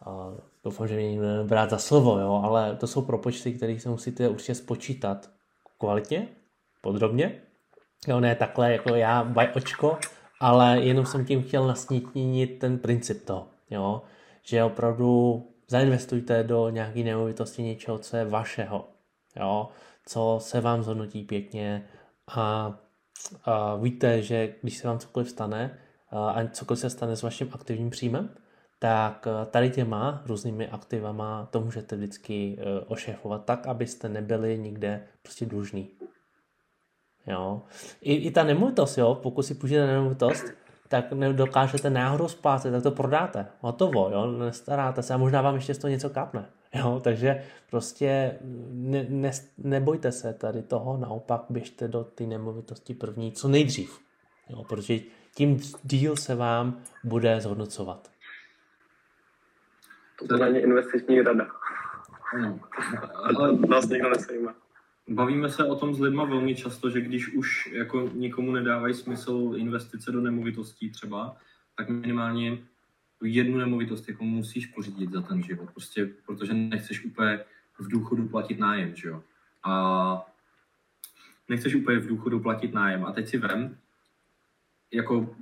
A 0.06 0.34
doufám, 0.64 0.88
že 0.88 0.96
mě 0.96 1.20
brát 1.44 1.70
za 1.70 1.78
slovo, 1.78 2.20
jo, 2.20 2.42
ale 2.44 2.76
to 2.76 2.88
jsou 2.88 3.02
propočty, 3.02 3.54
které 3.54 3.80
se 3.80 3.90
musíte 3.90 4.30
určitě 4.30 4.56
spočítat 4.56 5.30
kvalitně, 5.78 6.28
podrobně, 6.82 7.42
jo, 8.08 8.20
ne 8.20 8.36
takhle 8.36 8.72
jako 8.72 8.96
já, 8.96 9.24
baj 9.24 9.50
očko, 9.56 9.98
ale 10.40 10.80
jenom 10.82 11.06
jsem 11.06 11.26
tím 11.26 11.44
chtěl 11.44 11.68
nasnítnit 11.68 12.60
ten 12.60 12.78
princip 12.78 13.26
toho 13.26 13.48
jo? 13.72 14.02
že 14.44 14.64
opravdu 14.64 15.44
zainvestujte 15.68 16.44
do 16.44 16.70
nějaké 16.70 17.04
nemovitosti 17.04 17.64
něčeho, 17.64 17.98
co 17.98 18.18
je 18.18 18.26
vašeho, 18.26 18.90
jo? 19.36 19.70
co 20.06 20.38
se 20.42 20.62
vám 20.62 20.84
zhodnotí 20.84 21.24
pěkně 21.24 21.88
a, 22.28 22.74
a 23.46 23.76
víte, 23.76 24.22
že 24.22 24.56
když 24.62 24.78
se 24.78 24.88
vám 24.88 25.00
cokoliv 25.00 25.30
stane 25.30 25.78
a 26.12 26.48
cokoliv 26.52 26.80
se 26.80 26.90
stane 26.90 27.16
s 27.16 27.24
vaším 27.24 27.50
aktivním 27.54 27.90
příjmem, 27.90 28.30
tak 28.80 29.28
tady 29.52 29.70
těma 29.70 30.24
různými 30.26 30.68
aktivama 30.68 31.48
to 31.52 31.62
můžete 31.62 31.96
vždycky 31.96 32.58
e, 32.60 32.80
ošéfovat 32.80 33.46
tak, 33.46 33.68
abyste 33.68 34.10
nebyli 34.10 34.58
nikde 34.58 35.08
prostě 35.22 35.46
dlužný. 35.46 35.90
Jo. 37.28 37.62
I, 38.02 38.16
I 38.16 38.32
ta 38.32 38.44
nemovitost, 38.44 38.98
jo, 38.98 39.16
pokud 39.16 39.44
si 39.44 39.56
půjdete 39.56 39.88
na 39.88 39.94
nemovitost, 39.94 40.46
tak 40.92 41.12
nedokážete 41.12 41.90
náhodou 41.90 42.28
splácet, 42.28 42.72
tak 42.72 42.84
to 42.84 42.92
prodáte. 42.92 43.48
Hotovo, 43.60 44.10
jo? 44.14 44.32
nestaráte 44.32 45.04
se 45.04 45.14
a 45.14 45.18
možná 45.18 45.42
vám 45.42 45.56
ještě 45.56 45.74
z 45.74 45.78
toho 45.78 45.92
něco 45.92 46.10
kapne. 46.10 46.46
Jo? 46.74 47.02
Takže 47.04 47.44
prostě 47.70 48.40
ne, 48.72 49.06
ne, 49.10 49.32
nebojte 49.58 50.12
se 50.12 50.34
tady 50.34 50.62
toho, 50.62 50.98
naopak 50.98 51.42
běžte 51.50 51.88
do 51.88 52.04
ty 52.04 52.28
nemovitosti 52.28 52.94
první 52.94 53.32
co 53.32 53.48
nejdřív. 53.48 54.00
Jo? 54.50 54.64
Protože 54.64 55.00
tím 55.36 55.60
díl 55.84 56.16
se 56.16 56.36
vám 56.36 56.82
bude 57.04 57.42
zhodnocovat. 57.42 58.12
To 60.28 60.44
je 60.44 60.62
investiční 60.62 61.22
rada. 61.22 61.48
No. 62.42 62.60
Ale 63.14 63.58
nás 63.58 63.90
někdo 63.90 64.10
nesajímá. 64.10 64.56
Bavíme 65.10 65.50
se 65.50 65.64
o 65.66 65.76
tom 65.76 65.96
s 65.96 66.00
lidma 66.00 66.26
velmi 66.26 66.56
často, 66.56 66.90
že 66.90 67.02
když 67.02 67.34
už 67.34 67.70
jako 67.74 68.10
někomu 68.14 68.52
nedávají 68.52 68.94
smysl 68.94 69.54
investice 69.58 70.12
do 70.12 70.22
nemovitostí 70.22 70.90
třeba, 70.90 71.38
tak 71.78 71.90
minimálně 71.90 72.58
jednu 73.24 73.58
nemovitost 73.58 74.10
jako 74.10 74.24
musíš 74.24 74.66
pořídit 74.66 75.12
za 75.12 75.22
ten 75.22 75.44
život, 75.44 75.72
prostě 75.72 76.10
protože 76.26 76.54
nechceš 76.54 77.06
úplně 77.06 77.40
v 77.80 77.88
důchodu 77.88 78.28
platit 78.28 78.60
nájem, 78.60 78.96
že 78.96 79.08
jo. 79.08 79.24
A 79.64 80.32
nechceš 81.50 81.76
úplně 81.76 82.00
v 82.00 82.08
důchodu 82.08 82.40
platit 82.40 82.74
nájem. 82.74 83.06
A 83.06 83.12
teď 83.12 83.28
si 83.28 83.38
vem, 83.38 83.78
jako 84.94 85.36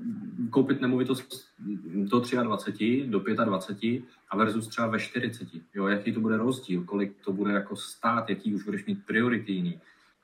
koupit 0.50 0.82
nemovitost 0.82 1.48
do 1.94 2.20
23, 2.44 3.06
do 3.08 3.20
25 3.20 4.04
a 4.30 4.38
versus 4.38 4.68
třeba 4.68 4.88
ve 4.88 5.00
40. 5.00 5.48
Jo, 5.76 5.88
jaký 5.88 6.14
to 6.14 6.20
bude 6.20 6.38
rozdíl, 6.38 6.84
kolik 6.84 7.14
to 7.26 7.34
bude 7.34 7.54
jako 7.54 7.76
stát, 7.76 8.30
jaký 8.30 8.56
už 8.56 8.64
budeš 8.64 8.86
mít 8.86 9.06
priority 9.06 9.52
jiný. 9.52 9.80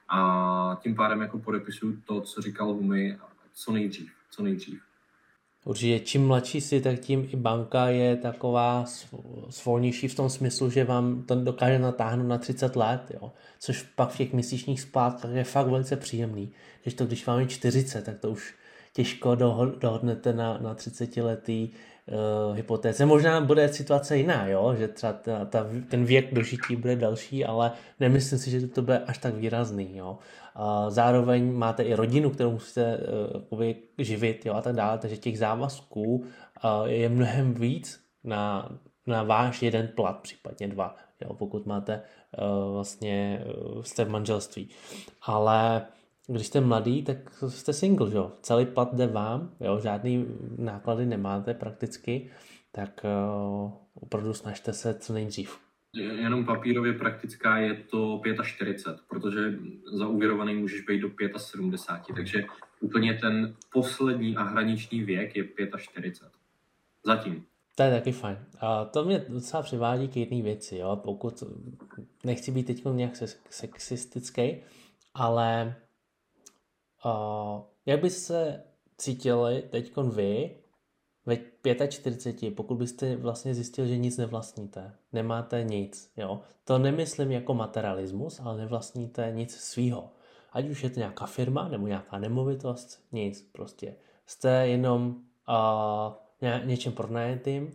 A 0.09 0.79
tím 0.83 0.95
pádem 0.95 1.21
jako 1.21 1.39
podepisuju 1.39 2.01
to, 2.05 2.21
co 2.21 2.41
říkal 2.41 2.73
Humi, 2.73 3.17
co 3.53 3.71
nejdřív, 3.71 4.11
co 4.31 4.43
nejdřív. 4.43 4.81
Určitě 5.65 5.99
čím 5.99 6.27
mladší 6.27 6.61
si, 6.61 6.81
tak 6.81 6.99
tím 6.99 7.29
i 7.33 7.35
banka 7.35 7.87
je 7.87 8.15
taková 8.15 8.85
svolnější 9.49 10.07
v 10.07 10.15
tom 10.15 10.29
smyslu, 10.29 10.69
že 10.69 10.83
vám 10.83 11.23
to 11.23 11.35
dokáže 11.35 11.79
natáhnout 11.79 12.27
na 12.27 12.37
30 12.37 12.75
let, 12.75 13.11
jo. 13.13 13.31
což 13.59 13.81
pak 13.81 14.09
v 14.09 14.17
těch 14.17 14.33
měsíčních 14.33 14.81
splátkách 14.81 15.31
je 15.31 15.43
fakt 15.43 15.67
velice 15.67 15.95
příjemný. 15.95 16.51
Když 16.81 16.93
to, 16.93 17.05
když 17.05 17.25
máme 17.25 17.47
40, 17.47 18.05
tak 18.05 18.19
to 18.19 18.31
už 18.31 18.53
těžko 18.95 19.35
dohodnete 19.79 20.33
na, 20.33 20.57
na 20.57 20.73
30 20.73 21.17
letý 21.17 21.69
uh, 21.69 22.55
hypotéze. 22.55 23.05
Možná 23.05 23.41
bude 23.41 23.73
situace 23.73 24.17
jiná, 24.17 24.47
jo? 24.47 24.75
že 24.77 24.87
třeba 24.87 25.13
ta, 25.13 25.45
ta, 25.45 25.67
ten 25.89 26.05
věk 26.05 26.33
dožití 26.33 26.75
bude 26.75 26.95
další, 26.95 27.45
ale 27.45 27.71
nemyslím 27.99 28.39
si, 28.39 28.51
že 28.51 28.67
to 28.67 28.81
bude 28.81 28.99
až 28.99 29.17
tak 29.17 29.35
výrazný. 29.35 29.97
Jo? 29.97 30.17
Uh, 30.55 30.89
zároveň 30.89 31.53
máte 31.53 31.83
i 31.83 31.93
rodinu, 31.93 32.29
kterou 32.29 32.51
musíte 32.51 32.97
uh, 33.49 33.61
živit 33.97 34.45
jo? 34.45 34.53
a 34.53 34.61
tak 34.61 34.75
dále, 34.75 34.97
takže 34.97 35.17
těch 35.17 35.39
závazků 35.39 36.15
uh, 36.15 36.25
je 36.85 37.09
mnohem 37.09 37.53
víc 37.53 37.99
na, 38.23 38.69
na 39.07 39.23
váš 39.23 39.63
jeden 39.63 39.87
plat, 39.95 40.19
případně 40.19 40.67
dva, 40.67 40.95
jo? 41.21 41.33
pokud 41.33 41.65
máte 41.65 42.01
uh, 42.37 42.73
vlastně 42.73 43.45
uh, 43.45 43.81
jste 43.81 44.05
v 44.05 44.09
manželství. 44.09 44.69
Ale 45.21 45.85
když 46.27 46.47
jste 46.47 46.61
mladý, 46.61 47.03
tak 47.03 47.17
jste 47.47 47.73
single, 47.73 48.15
jo. 48.15 48.31
Celý 48.41 48.65
plat 48.65 48.93
jde 48.93 49.07
vám, 49.07 49.55
jo, 49.59 49.79
žádný 49.79 50.25
náklady 50.57 51.05
nemáte 51.05 51.53
prakticky, 51.53 52.29
tak 52.71 53.05
uh, 53.63 53.71
opravdu 53.93 54.33
snažte 54.33 54.73
se 54.73 54.93
co 54.93 55.13
nejdřív. 55.13 55.59
Jenom 55.93 56.45
papírově 56.45 56.93
praktická 56.93 57.57
je 57.57 57.73
to 57.75 58.21
45, 58.43 59.07
protože 59.07 59.53
za 59.93 60.07
uvěrovaný 60.07 60.55
můžeš 60.55 60.81
být 60.81 60.99
do 60.99 61.09
75, 61.37 62.15
takže 62.15 62.45
úplně 62.79 63.13
ten 63.13 63.55
poslední 63.73 64.37
a 64.37 64.43
hraniční 64.43 65.03
věk 65.03 65.35
je 65.35 65.43
45. 65.77 66.31
Zatím. 67.05 67.45
To 67.75 67.83
je 67.83 67.91
taky 67.91 68.11
fajn. 68.11 68.37
A 68.59 68.85
to 68.85 69.05
mě 69.05 69.25
docela 69.29 69.63
přivádí 69.63 70.07
k 70.07 70.17
jedné 70.17 70.41
věci, 70.41 70.77
jo? 70.77 71.01
pokud 71.03 71.43
nechci 72.23 72.51
být 72.51 72.67
teď 72.67 72.83
nějak 72.85 73.11
sexistický, 73.49 74.57
ale 75.13 75.75
uh, 77.05 77.61
jak 77.85 78.01
by 78.01 78.09
se 78.09 78.63
cítili 78.97 79.61
teď 79.61 79.97
vy 79.97 80.55
ve 81.25 81.37
45, 81.87 82.55
pokud 82.55 82.75
byste 82.75 83.15
vlastně 83.15 83.55
zjistil, 83.55 83.85
že 83.85 83.97
nic 83.97 84.17
nevlastníte, 84.17 84.93
nemáte 85.13 85.63
nic, 85.63 86.11
jo? 86.17 86.41
To 86.63 86.77
nemyslím 86.77 87.31
jako 87.31 87.53
materialismus, 87.53 88.39
ale 88.39 88.57
nevlastníte 88.57 89.31
nic 89.35 89.55
svýho. 89.55 90.11
Ať 90.51 90.69
už 90.69 90.83
je 90.83 90.89
to 90.89 90.99
nějaká 90.99 91.25
firma 91.25 91.67
nebo 91.67 91.87
nějaká 91.87 92.19
nemovitost, 92.19 93.03
nic 93.11 93.41
prostě. 93.51 93.95
Jste 94.25 94.67
jenom 94.67 95.15
uh, 95.49 96.13
ně, 96.41 96.61
něčem 96.65 96.93
pronajetým, 96.93 97.63
uh, 97.63 97.71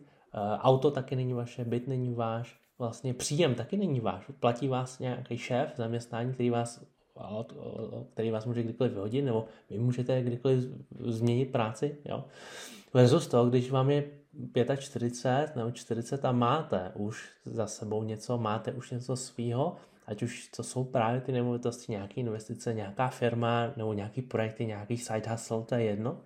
auto 0.59 0.91
taky 0.91 1.17
není 1.17 1.33
vaše, 1.33 1.65
byt 1.65 1.89
není 1.89 2.15
váš, 2.15 2.61
vlastně 2.79 3.15
příjem 3.15 3.55
taky 3.55 3.77
není 3.77 4.01
váš. 4.01 4.31
Platí 4.41 4.69
vás 4.69 4.99
nějaký 4.99 5.39
šéf, 5.39 5.73
zaměstnání, 5.77 6.33
který 6.33 6.51
vás 6.51 6.85
který 8.13 8.31
vás 8.31 8.47
může 8.47 8.63
kdykoliv 8.63 8.93
vyhodit, 8.93 9.25
nebo 9.25 9.45
vy 9.71 9.79
můžete 9.79 10.23
kdykoliv 10.23 10.65
změnit 10.99 11.53
práci, 11.53 11.97
jo. 12.05 12.25
Versus 12.95 13.27
to, 13.27 13.49
když 13.49 13.71
vám 13.71 13.91
je 13.91 14.11
45 14.79 15.57
nebo 15.57 15.71
40 15.71 16.25
a 16.25 16.33
máte 16.33 16.93
už 16.95 17.31
za 17.45 17.67
sebou 17.67 18.03
něco, 18.03 18.39
máte 18.39 18.73
už 18.73 18.91
něco 18.91 19.17
svýho, 19.17 19.77
ať 20.07 20.23
už 20.23 20.49
to 20.49 20.63
jsou 20.63 20.85
právě 20.85 21.21
ty 21.21 21.33
nemovitosti, 21.33 21.93
nějaké 21.93 22.15
investice, 22.15 22.75
nějaká 22.75 23.09
firma 23.09 23.73
nebo 23.77 23.93
nějaký 23.93 24.23
projekty, 24.23 24.67
nějaký 24.67 24.97
side 24.97 25.31
hustle, 25.31 25.63
to 25.63 25.75
je 25.75 25.83
jedno, 25.83 26.21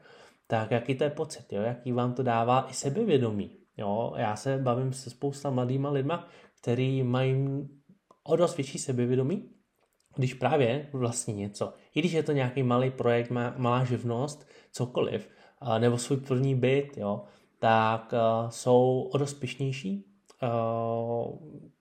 tak 0.47 0.71
jaký 0.71 0.95
to 0.95 1.05
je 1.05 1.11
pocit, 1.11 1.53
jo? 1.53 1.63
jaký 1.63 1.93
vám 1.93 2.15
to 2.15 2.23
dává 2.23 2.71
i 2.71 2.75
sebevědomí. 2.75 3.51
Jo? 3.77 4.15
Já 4.17 4.37
se 4.37 4.59
bavím 4.59 4.93
se 4.93 5.11
spousta 5.11 5.51
mladýma 5.51 5.91
lidma, 5.91 6.29
který 6.61 7.03
mají 7.03 7.69
o 8.25 8.37
dost 8.37 8.57
větší 8.57 8.79
sebevědomí, 8.79 9.54
když 10.17 10.35
právě 10.35 10.89
vlastní 10.93 11.35
něco. 11.35 11.73
I 11.95 12.01
když 12.01 12.13
je 12.13 12.23
to 12.23 12.33
nějaký 12.33 12.63
malý 12.63 12.91
projekt, 12.91 13.31
malá 13.57 13.85
živnost, 13.85 14.49
cokoliv, 14.73 15.29
nebo 15.79 15.99
svůj 15.99 16.17
první 16.17 16.55
byt, 16.55 16.97
jo, 16.97 17.23
tak 17.59 18.15
jsou 18.49 19.11
o 19.13 19.19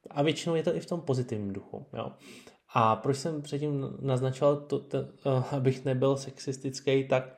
a 0.09 0.21
většinou 0.23 0.55
je 0.55 0.63
to 0.63 0.75
i 0.75 0.79
v 0.79 0.85
tom 0.85 1.01
pozitivním 1.01 1.53
duchu. 1.53 1.85
Jo. 1.93 2.11
A 2.73 2.95
proč 2.95 3.17
jsem 3.17 3.41
předtím 3.41 3.97
naznačoval, 4.01 4.55
to, 4.55 4.79
to, 4.79 4.97
abych 5.51 5.85
nebyl 5.85 6.17
sexistický, 6.17 7.07
tak 7.07 7.37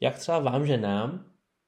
jak 0.00 0.18
třeba 0.18 0.38
vám, 0.38 0.66
že 0.66 0.78
nám 0.78 1.24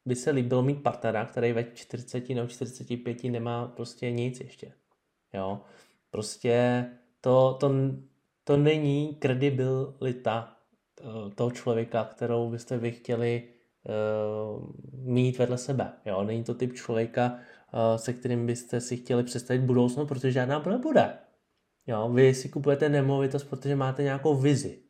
by 0.06 0.16
se 0.16 0.30
líbilo 0.30 0.62
mít 0.62 0.82
partnera, 0.82 1.24
který 1.24 1.52
ve 1.52 1.64
40 1.64 2.28
nebo 2.28 2.48
45 2.48 3.24
nemá 3.24 3.66
prostě 3.66 4.10
nic 4.10 4.40
ještě. 4.40 4.72
Jo. 5.34 5.60
Prostě 6.10 6.87
to, 7.20 7.56
to, 7.60 7.74
to 8.44 8.57
není 8.57 9.14
kredibilita 9.14 10.54
toho 11.35 11.50
člověka, 11.50 12.04
kterou 12.04 12.50
byste 12.50 12.78
vy 12.78 12.92
chtěli 12.92 13.42
uh, 13.85 14.68
mít 14.92 15.38
vedle 15.38 15.59
sebe. 15.59 15.92
Jo? 16.04 16.24
Není 16.24 16.44
to 16.44 16.54
typ 16.54 16.74
člověka, 16.74 17.33
uh, 17.33 17.96
se 17.96 18.12
kterým 18.12 18.46
byste 18.46 18.80
si 18.80 18.96
chtěli 18.96 19.24
představit 19.24 19.62
budoucnost, 19.62 20.09
protože 20.09 20.33
žádná 20.33 20.62
nebude. 20.70 21.18
Jo? 21.87 22.09
Vy 22.09 22.35
si 22.35 22.48
kupujete 22.48 22.88
nemovitost, 22.88 23.44
protože 23.44 23.76
máte 23.76 24.02
nějakou 24.02 24.37
vizi. 24.37 24.83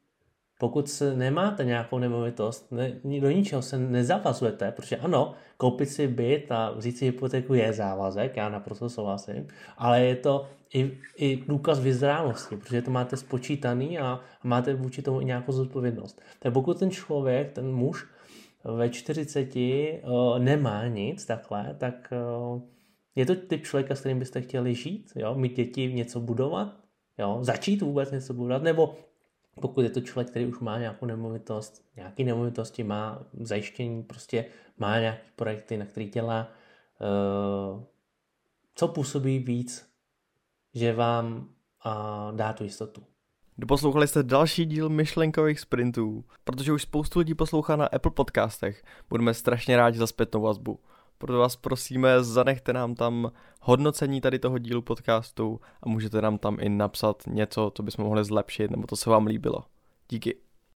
Pokud 0.58 0.88
se 0.88 1.16
nemáte 1.16 1.64
nějakou 1.64 1.98
nemovitost, 1.98 2.72
ne, 2.72 2.92
do 3.20 3.30
ničeho 3.30 3.62
se 3.62 3.78
nezavazujete, 3.78 4.72
protože 4.72 4.96
ano, 4.96 5.34
koupit 5.56 5.88
si 5.88 6.08
byt 6.08 6.52
a 6.52 6.70
vzít 6.70 6.98
si 6.98 7.04
hypotéku 7.04 7.54
je 7.54 7.72
závazek, 7.72 8.36
já 8.36 8.48
naprosto 8.48 8.90
souhlasím, 8.90 9.48
ale 9.76 10.04
je 10.04 10.16
to 10.16 10.46
i, 10.74 10.98
i 11.16 11.36
důkaz 11.48 11.80
vyzrálosti, 11.80 12.56
protože 12.56 12.82
to 12.82 12.90
máte 12.90 13.16
spočítaný 13.16 13.98
a, 13.98 14.20
máte 14.44 14.74
vůči 14.74 15.02
tomu 15.02 15.20
i 15.20 15.24
nějakou 15.24 15.52
zodpovědnost. 15.52 16.22
Tak 16.38 16.52
pokud 16.52 16.78
ten 16.78 16.90
člověk, 16.90 17.52
ten 17.52 17.72
muž, 17.72 18.06
ve 18.64 18.88
40 18.88 19.56
uh, 19.56 20.38
nemá 20.38 20.86
nic 20.86 21.26
takhle, 21.26 21.76
tak 21.78 22.12
uh, 22.52 22.62
je 23.14 23.26
to 23.26 23.34
typ 23.34 23.64
člověka, 23.64 23.94
s 23.94 24.00
kterým 24.00 24.18
byste 24.18 24.40
chtěli 24.40 24.74
žít, 24.74 25.12
jo? 25.16 25.34
mít 25.34 25.56
děti, 25.56 25.92
něco 25.92 26.20
budovat, 26.20 26.76
jo? 27.18 27.38
začít 27.40 27.82
vůbec 27.82 28.10
něco 28.10 28.34
budovat, 28.34 28.62
nebo 28.62 28.94
pokud 29.60 29.80
je 29.80 29.90
to 29.90 30.00
člověk, 30.00 30.30
který 30.30 30.46
už 30.46 30.58
má 30.58 30.78
nějakou 30.78 31.06
nemovitost, 31.06 31.84
nějaký 31.96 32.24
nemovitosti, 32.24 32.84
má 32.84 33.22
zajištění, 33.40 34.02
prostě 34.02 34.44
má 34.78 34.98
nějaké 34.98 35.22
projekty, 35.36 35.76
na 35.76 35.84
který 35.84 36.08
dělá, 36.08 36.48
uh, 37.00 37.82
co 38.74 38.88
působí 38.88 39.38
víc, 39.38 39.90
že 40.74 40.92
vám 40.92 41.48
dá 42.32 42.52
tu 42.52 42.64
jistotu. 42.64 43.02
Doposlouchali 43.58 44.08
jste 44.08 44.22
další 44.22 44.64
díl 44.64 44.88
myšlenkových 44.88 45.60
sprintů, 45.60 46.24
protože 46.44 46.72
už 46.72 46.82
spoustu 46.82 47.18
lidí 47.18 47.34
poslouchá 47.34 47.76
na 47.76 47.86
Apple 47.86 48.10
podcastech. 48.10 48.82
Budeme 49.08 49.34
strašně 49.34 49.76
rádi 49.76 49.98
za 49.98 50.06
zpětnou 50.06 50.42
vazbu. 50.42 50.78
Proto 51.18 51.38
vás 51.38 51.56
prosíme, 51.56 52.24
zanechte 52.24 52.72
nám 52.72 52.94
tam 52.94 53.32
hodnocení 53.60 54.20
tady 54.20 54.38
toho 54.38 54.58
dílu 54.58 54.82
podcastu 54.82 55.60
a 55.82 55.88
můžete 55.88 56.22
nám 56.22 56.38
tam 56.38 56.56
i 56.60 56.68
napsat 56.68 57.22
něco, 57.26 57.72
co 57.74 57.82
bychom 57.82 58.04
mohli 58.04 58.24
zlepšit, 58.24 58.70
nebo 58.70 58.86
to 58.86 58.96
se 58.96 59.10
vám 59.10 59.26
líbilo. 59.26 59.64
Díky. 60.08 60.43